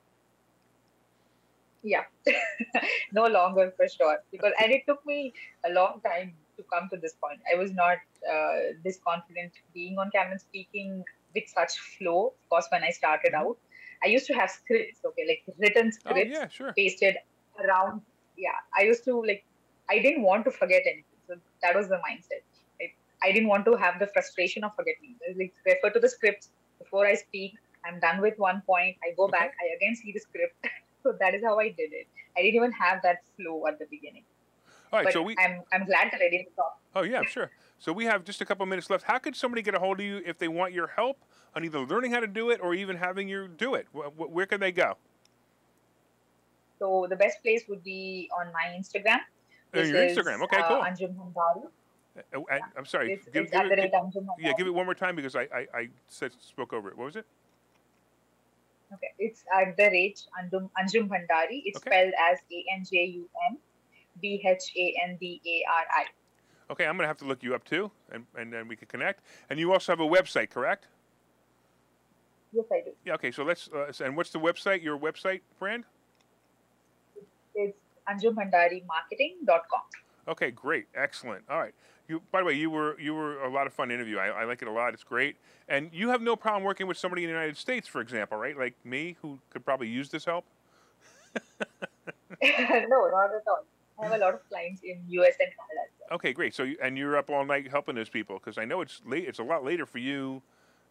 yeah 1.82 2.02
no 3.12 3.26
longer 3.26 3.72
for 3.76 3.88
sure 3.88 4.18
because 4.32 4.52
and 4.62 4.72
it 4.72 4.82
took 4.86 5.04
me 5.06 5.32
a 5.68 5.72
long 5.72 6.00
time 6.04 6.34
to 6.56 6.64
come 6.72 6.88
to 6.90 6.96
this 6.96 7.14
point 7.22 7.40
i 7.52 7.56
was 7.56 7.72
not 7.72 7.98
uh, 8.32 8.74
this 8.84 8.98
confident 9.06 9.52
being 9.74 9.98
on 9.98 10.10
camera 10.10 10.38
speaking 10.38 11.04
with 11.34 11.44
such 11.46 11.78
flow 11.78 12.32
of 12.34 12.48
course 12.50 12.66
when 12.70 12.82
i 12.82 12.90
started 12.90 13.32
mm-hmm. 13.32 13.50
out 13.50 13.58
i 14.02 14.08
used 14.08 14.26
to 14.26 14.34
have 14.34 14.50
scripts 14.50 15.00
okay 15.04 15.26
like 15.28 15.42
written 15.58 15.92
scripts 15.92 16.36
oh, 16.36 16.40
yeah, 16.40 16.48
sure. 16.48 16.72
pasted 16.76 17.16
around 17.64 18.00
yeah 18.36 18.58
i 18.76 18.82
used 18.82 19.04
to 19.04 19.20
like 19.22 19.44
i 19.88 19.98
didn't 19.98 20.22
want 20.22 20.44
to 20.44 20.50
forget 20.50 20.82
anything 20.84 21.20
so 21.28 21.34
that 21.62 21.74
was 21.76 21.88
the 21.88 22.00
mindset 22.08 22.42
I, 23.22 23.32
didn't 23.32 23.48
want 23.48 23.64
to 23.66 23.76
have 23.76 23.98
the 23.98 24.06
frustration 24.06 24.64
of 24.64 24.74
forgetting 24.74 25.16
like 25.36 25.54
refer 25.66 25.90
to 25.90 26.00
the 26.00 26.08
scripts 26.08 26.50
before 26.78 27.06
i 27.06 27.14
speak 27.14 27.54
i'm 27.84 27.98
done 28.00 28.20
with 28.20 28.38
one 28.38 28.62
point 28.66 28.96
i 29.04 29.14
go 29.16 29.24
okay. 29.24 29.38
back 29.38 29.54
i 29.62 29.76
again 29.76 29.96
see 29.96 30.12
the 30.12 30.20
script 30.20 30.54
So 31.02 31.14
that 31.20 31.34
is 31.34 31.42
how 31.44 31.58
I 31.58 31.68
did 31.68 31.92
it. 31.92 32.06
I 32.36 32.42
didn't 32.42 32.56
even 32.56 32.72
have 32.72 33.02
that 33.02 33.18
flow 33.36 33.66
at 33.66 33.78
the 33.78 33.86
beginning. 33.86 34.24
All 34.92 34.98
right, 34.98 35.04
but 35.04 35.12
so 35.12 35.22
we. 35.22 35.36
I'm, 35.38 35.62
I'm 35.72 35.84
glad 35.84 36.10
that 36.12 36.20
I 36.20 36.30
didn't 36.30 36.54
talk. 36.56 36.78
Oh, 36.94 37.02
yeah, 37.02 37.22
sure. 37.22 37.50
So 37.78 37.92
we 37.92 38.04
have 38.06 38.24
just 38.24 38.40
a 38.40 38.44
couple 38.44 38.64
minutes 38.66 38.90
left. 38.90 39.04
How 39.04 39.18
could 39.18 39.36
somebody 39.36 39.62
get 39.62 39.74
a 39.74 39.78
hold 39.78 40.00
of 40.00 40.06
you 40.06 40.22
if 40.26 40.38
they 40.38 40.48
want 40.48 40.72
your 40.72 40.88
help 40.88 41.24
on 41.54 41.64
either 41.64 41.80
learning 41.80 42.12
how 42.12 42.20
to 42.20 42.26
do 42.26 42.50
it 42.50 42.60
or 42.62 42.74
even 42.74 42.96
having 42.96 43.28
you 43.28 43.48
do 43.48 43.74
it? 43.74 43.86
Where 43.92 44.46
can 44.46 44.60
they 44.60 44.72
go? 44.72 44.96
So 46.78 47.06
the 47.08 47.16
best 47.16 47.42
place 47.42 47.64
would 47.68 47.84
be 47.84 48.28
on 48.38 48.52
my 48.52 48.76
Instagram. 48.76 49.18
Uh, 49.76 49.80
your 49.80 50.00
Instagram, 50.00 50.42
okay, 50.44 50.62
cool. 50.66 50.76
Uh, 50.76 50.86
Anjum 50.86 51.14
Bhandari. 51.14 51.68
Uh, 52.34 52.40
uh 52.40 52.58
I'm 52.76 52.86
sorry. 52.86 53.12
It's, 53.12 53.24
give, 53.26 53.44
it's 53.44 53.52
give 53.52 53.70
it, 53.70 53.92
give, 53.92 54.24
yeah, 54.38 54.52
give 54.56 54.66
it 54.66 54.74
one 54.74 54.84
more 54.84 54.94
time 54.94 55.16
because 55.16 55.36
I, 55.36 55.42
I, 55.42 55.66
I 55.74 55.88
said, 56.08 56.32
spoke 56.40 56.72
over 56.72 56.88
it. 56.88 56.96
What 56.96 57.06
was 57.06 57.16
it? 57.16 57.26
Okay, 58.92 59.08
it's 59.18 59.44
at 59.54 59.76
the 59.76 59.84
rate 59.84 60.22
Anjum, 60.40 60.70
Anjum 60.80 61.08
Bhandari. 61.08 61.62
It's 61.64 61.78
okay. 61.78 61.90
spelled 61.90 62.12
as 62.30 62.38
A 62.50 62.64
N 62.74 62.84
J 62.90 63.04
U 63.04 63.28
M 63.50 63.58
B 64.20 64.42
H 64.44 64.72
A 64.76 64.94
N 65.08 65.18
D 65.20 65.40
A 65.46 65.62
R 65.70 65.84
I. 66.02 66.06
Okay, 66.70 66.86
I'm 66.86 66.96
going 66.96 67.04
to 67.04 67.08
have 67.08 67.18
to 67.18 67.24
look 67.24 67.42
you 67.42 67.54
up 67.54 67.64
too, 67.64 67.90
and, 68.12 68.26
and 68.36 68.52
then 68.52 68.68
we 68.68 68.76
can 68.76 68.88
connect. 68.88 69.22
And 69.48 69.58
you 69.58 69.72
also 69.72 69.92
have 69.92 70.00
a 70.00 70.06
website, 70.06 70.50
correct? 70.50 70.86
Yes, 72.52 72.66
I 72.72 72.82
do. 72.84 72.90
Yeah, 73.04 73.14
okay, 73.14 73.30
so 73.30 73.42
let's, 73.42 73.68
uh, 73.74 73.90
and 74.04 74.16
what's 74.16 74.30
the 74.30 74.38
website, 74.38 74.82
your 74.82 74.98
website 74.98 75.40
brand? 75.58 75.84
It's 77.54 77.76
anjumbhandarimarketing.com. 78.08 79.82
Okay, 80.28 80.50
great, 80.50 80.86
excellent. 80.94 81.44
All 81.48 81.58
right. 81.58 81.74
You, 82.08 82.22
by 82.32 82.40
the 82.40 82.46
way, 82.46 82.54
you 82.54 82.70
were 82.70 82.98
you 82.98 83.14
were 83.14 83.42
a 83.44 83.50
lot 83.50 83.66
of 83.66 83.74
fun 83.74 83.90
interview. 83.90 84.18
I, 84.18 84.28
I 84.28 84.44
like 84.44 84.62
it 84.62 84.68
a 84.68 84.70
lot. 84.70 84.94
It's 84.94 85.04
great, 85.04 85.36
and 85.68 85.90
you 85.92 86.08
have 86.08 86.22
no 86.22 86.36
problem 86.36 86.64
working 86.64 86.86
with 86.86 86.96
somebody 86.96 87.22
in 87.22 87.28
the 87.28 87.34
United 87.34 87.58
States, 87.58 87.86
for 87.86 88.00
example, 88.00 88.38
right? 88.38 88.56
Like 88.56 88.74
me, 88.82 89.16
who 89.20 89.38
could 89.50 89.64
probably 89.64 89.88
use 89.88 90.08
this 90.08 90.24
help. 90.24 90.46
no, 91.34 91.70
not 92.40 93.30
at 93.34 93.42
all. 93.46 93.64
I 94.00 94.04
have 94.04 94.12
a 94.12 94.18
lot 94.18 94.34
of 94.34 94.48
clients 94.48 94.80
in 94.82 95.02
US 95.08 95.34
and 95.38 95.50
Canada. 95.50 95.90
Well. 96.00 96.16
Okay, 96.16 96.32
great. 96.32 96.54
So, 96.54 96.66
and 96.80 96.96
you're 96.96 97.16
up 97.16 97.30
all 97.30 97.44
night 97.44 97.68
helping 97.68 97.94
those 97.94 98.08
people 98.08 98.38
because 98.38 98.56
I 98.56 98.64
know 98.64 98.80
it's 98.80 99.02
late. 99.04 99.26
It's 99.26 99.38
a 99.38 99.42
lot 99.42 99.64
later 99.64 99.84
for 99.84 99.98
you 99.98 100.40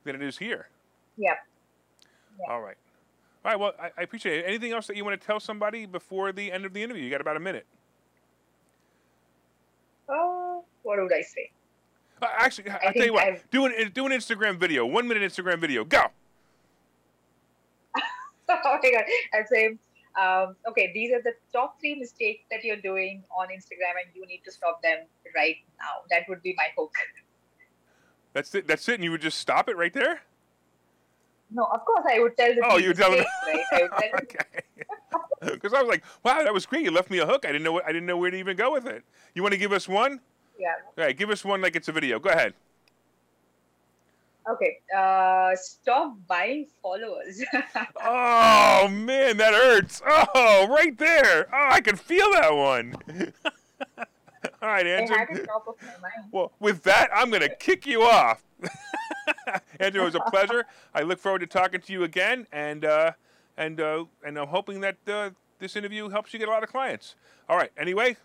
than 0.03 0.15
it 0.15 0.21
is 0.21 0.38
here. 0.38 0.67
Yeah. 1.17 1.34
yeah. 2.39 2.53
All 2.53 2.62
right. 2.62 2.77
All 3.43 3.51
right. 3.51 3.60
Well, 3.60 3.73
I, 3.82 3.91
I, 3.97 4.03
appreciate 4.03 4.39
it. 4.39 4.45
Anything 4.45 4.73
else 4.73 4.88
that 4.88 4.97
you 4.97 5.06
want 5.06 5.19
to 5.19 5.25
tell 5.25 5.39
somebody 5.39 5.86
before 5.86 6.32
the 6.32 6.51
end 6.51 6.65
of 6.65 6.73
the 6.73 6.84
interview? 6.84 7.03
You 7.03 7.10
got 7.10 7.21
about 7.21 7.38
a 7.38 7.39
minute. 7.39 7.65
Oh, 10.10 10.63
uh, 10.63 10.67
what 10.88 11.02
would 11.02 11.13
I 11.13 11.21
say? 11.21 11.52
Uh, 12.21 12.28
actually, 12.38 12.69
I'll 12.69 12.93
tell 12.93 13.06
you 13.06 13.13
what. 13.13 13.26
I've... 13.26 13.50
Do 13.52 13.65
an 13.65 13.91
do 13.93 14.06
an 14.06 14.12
Instagram 14.12 14.58
video. 14.58 14.86
One 14.86 15.08
minute 15.08 15.21
Instagram 15.30 15.60
video. 15.60 15.84
Go. 15.84 16.06
oh 18.50 18.80
my 18.84 18.91
god! 18.91 19.04
I'd 19.34 19.47
say 19.47 19.78
um, 20.17 20.56
okay, 20.67 20.91
these 20.93 21.12
are 21.12 21.21
the 21.21 21.34
top 21.54 21.80
three 21.80 21.95
mistakes 21.95 22.45
that 22.50 22.63
you're 22.63 22.82
doing 22.82 23.23
on 23.38 23.47
Instagram, 23.50 23.93
and 24.04 24.15
you 24.15 24.26
need 24.26 24.41
to 24.45 24.52
stop 24.52 24.82
them 24.82 25.06
right 25.36 25.58
now. 25.80 26.02
That 26.10 26.23
would 26.28 26.41
be 26.41 26.56
my 26.58 26.69
hook. 26.76 26.93
That's 28.34 28.56
it. 28.56 28.67
That's 28.67 28.88
it. 28.89 28.95
And 28.95 29.04
you 29.04 29.12
would 29.12 29.21
just 29.21 29.38
stop 29.38 29.69
it 29.69 29.78
right 29.78 29.93
there. 29.93 30.21
No, 31.52 31.65
of 31.65 31.86
course 31.86 32.06
I 32.10 32.19
would 32.19 32.36
tell 32.36 32.54
the. 32.54 32.62
Oh, 32.65 32.78
you 32.78 32.93
tell 32.93 33.12
them. 33.12 33.26
Right? 33.71 33.89
okay. 34.23 34.39
Because 35.39 35.71
I 35.71 35.82
was 35.82 35.88
like, 35.88 36.04
wow, 36.23 36.43
that 36.43 36.52
was 36.52 36.65
great. 36.65 36.84
You 36.84 36.89
left 36.89 37.12
me 37.12 37.19
a 37.19 37.26
hook. 37.26 37.45
I 37.45 37.50
didn't 37.50 37.63
know. 37.63 37.80
I 37.82 37.91
didn't 37.91 38.08
know 38.08 38.17
where 38.17 38.32
to 38.32 38.38
even 38.38 38.58
go 38.58 38.73
with 38.73 38.88
it. 38.88 39.04
You 39.36 39.43
want 39.43 39.54
to 39.54 39.60
give 39.60 39.71
us 39.71 39.88
one? 39.88 40.19
Yeah. 40.60 40.74
All 40.98 41.04
right, 41.06 41.17
give 41.17 41.30
us 41.30 41.46
one 41.46 41.62
like 41.62 41.76
it's 41.76 41.88
a 41.88 41.91
video. 41.91 42.20
Go 42.20 42.30
ahead. 42.30 42.54
Okay. 44.50 44.78
Uh, 44.96 45.56
stop 45.56 46.15
buying 46.28 46.67
followers. 46.82 47.43
oh 48.04 48.88
man, 48.88 49.38
that 49.38 49.54
hurts. 49.54 50.02
Oh, 50.06 50.67
right 50.70 50.98
there. 50.98 51.48
Oh, 51.54 51.70
I 51.72 51.82
can 51.82 51.98
feel 51.98 52.32
that 52.32 52.56
one. 52.56 52.96
All 54.62 54.70
right, 54.70 54.88
Andrew. 54.88 55.46
Well, 56.32 56.52
with 56.60 56.84
that, 56.84 57.10
I'm 57.13 57.30
going 57.30 57.41
to 57.41 57.56
kick 57.56 57.86
you 57.86 58.04
off. 58.04 58.43
Andrew, 59.80 60.02
it 60.02 60.06
was 60.06 60.15
a 60.15 60.22
pleasure. 60.22 60.65
I 60.93 61.02
look 61.02 61.20
forward 61.20 61.39
to 61.39 61.48
talking 61.48 61.82
to 61.82 61.93
you 61.93 62.04
again, 62.04 62.48
and 62.52 62.86
uh, 62.86 63.12
and 63.58 63.82
uh, 63.82 64.06
and 64.26 64.38
I'm 64.38 64.48
hoping 64.48 64.80
that 64.82 64.98
uh, 65.08 65.32
this 65.60 65.76
interview 65.76 66.10
helps 66.10 66.34
you 66.34 66.39
get 66.39 66.48
a 66.48 66.52
lot 66.52 66.63
of 66.63 66.70
clients. 66.70 67.15
All 67.50 67.58
right. 67.58 67.72
Anyway, 67.78 68.17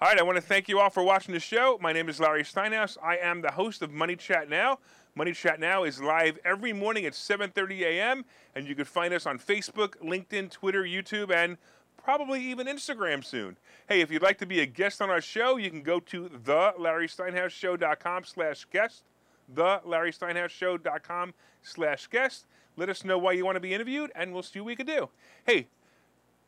all 0.00 0.08
right. 0.08 0.18
I 0.18 0.22
want 0.22 0.36
to 0.36 0.42
thank 0.42 0.68
you 0.68 0.78
all 0.78 0.90
for 0.90 1.02
watching 1.02 1.32
the 1.32 1.40
show. 1.40 1.78
My 1.80 1.92
name 1.92 2.08
is 2.08 2.20
Larry 2.20 2.42
Steinhaus. 2.42 2.96
I 3.02 3.16
am 3.16 3.40
the 3.40 3.52
host 3.52 3.82
of 3.82 3.92
Money 3.92 4.16
Chat 4.16 4.48
Now. 4.48 4.78
Money 5.14 5.32
Chat 5.32 5.58
Now 5.58 5.84
is 5.84 6.02
live 6.02 6.38
every 6.44 6.72
morning 6.72 7.06
at 7.06 7.14
7:30 7.14 7.80
a.m. 7.82 8.24
and 8.54 8.66
you 8.66 8.74
can 8.74 8.84
find 8.84 9.14
us 9.14 9.26
on 9.26 9.38
Facebook, 9.38 9.96
LinkedIn, 10.02 10.50
Twitter, 10.50 10.82
YouTube, 10.82 11.30
and 11.34 11.56
probably 11.96 12.42
even 12.42 12.66
Instagram 12.66 13.24
soon. 13.24 13.56
Hey, 13.88 14.00
if 14.00 14.10
you'd 14.10 14.22
like 14.22 14.38
to 14.38 14.46
be 14.46 14.60
a 14.60 14.66
guest 14.66 15.00
on 15.00 15.10
our 15.10 15.20
show, 15.20 15.56
you 15.56 15.70
can 15.70 15.82
go 15.82 16.00
to 16.00 16.28
thelarrysteinhausshow.com 16.28 18.24
slash 18.24 18.66
guest 18.70 19.04
the 19.48 19.80
LarrySteinhausShow.com 19.86 21.34
slash 21.62 22.06
guest. 22.08 22.46
Let 22.76 22.88
us 22.88 23.04
know 23.04 23.18
why 23.18 23.32
you 23.32 23.44
want 23.44 23.56
to 23.56 23.60
be 23.60 23.72
interviewed, 23.72 24.10
and 24.14 24.32
we'll 24.32 24.42
see 24.42 24.60
what 24.60 24.66
we 24.66 24.76
can 24.76 24.86
do. 24.86 25.08
Hey, 25.46 25.68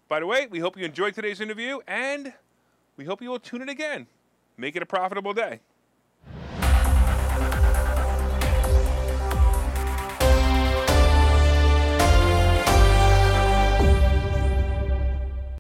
by 0.09 0.21
the 0.21 0.27
way, 0.27 0.47
we 0.51 0.59
hope 0.59 0.77
you 0.77 0.85
enjoyed 0.85 1.15
today's 1.15 1.41
interview, 1.41 1.79
and 1.87 2.33
we 2.99 3.07
hope 3.07 3.23
you 3.23 3.31
will 3.31 3.39
tune 3.39 3.63
in 3.63 3.71
again. 3.71 4.07
Make 4.59 4.77
it 4.77 4.83
a 4.83 4.87
profitable 4.87 5.33
day. 5.33 5.61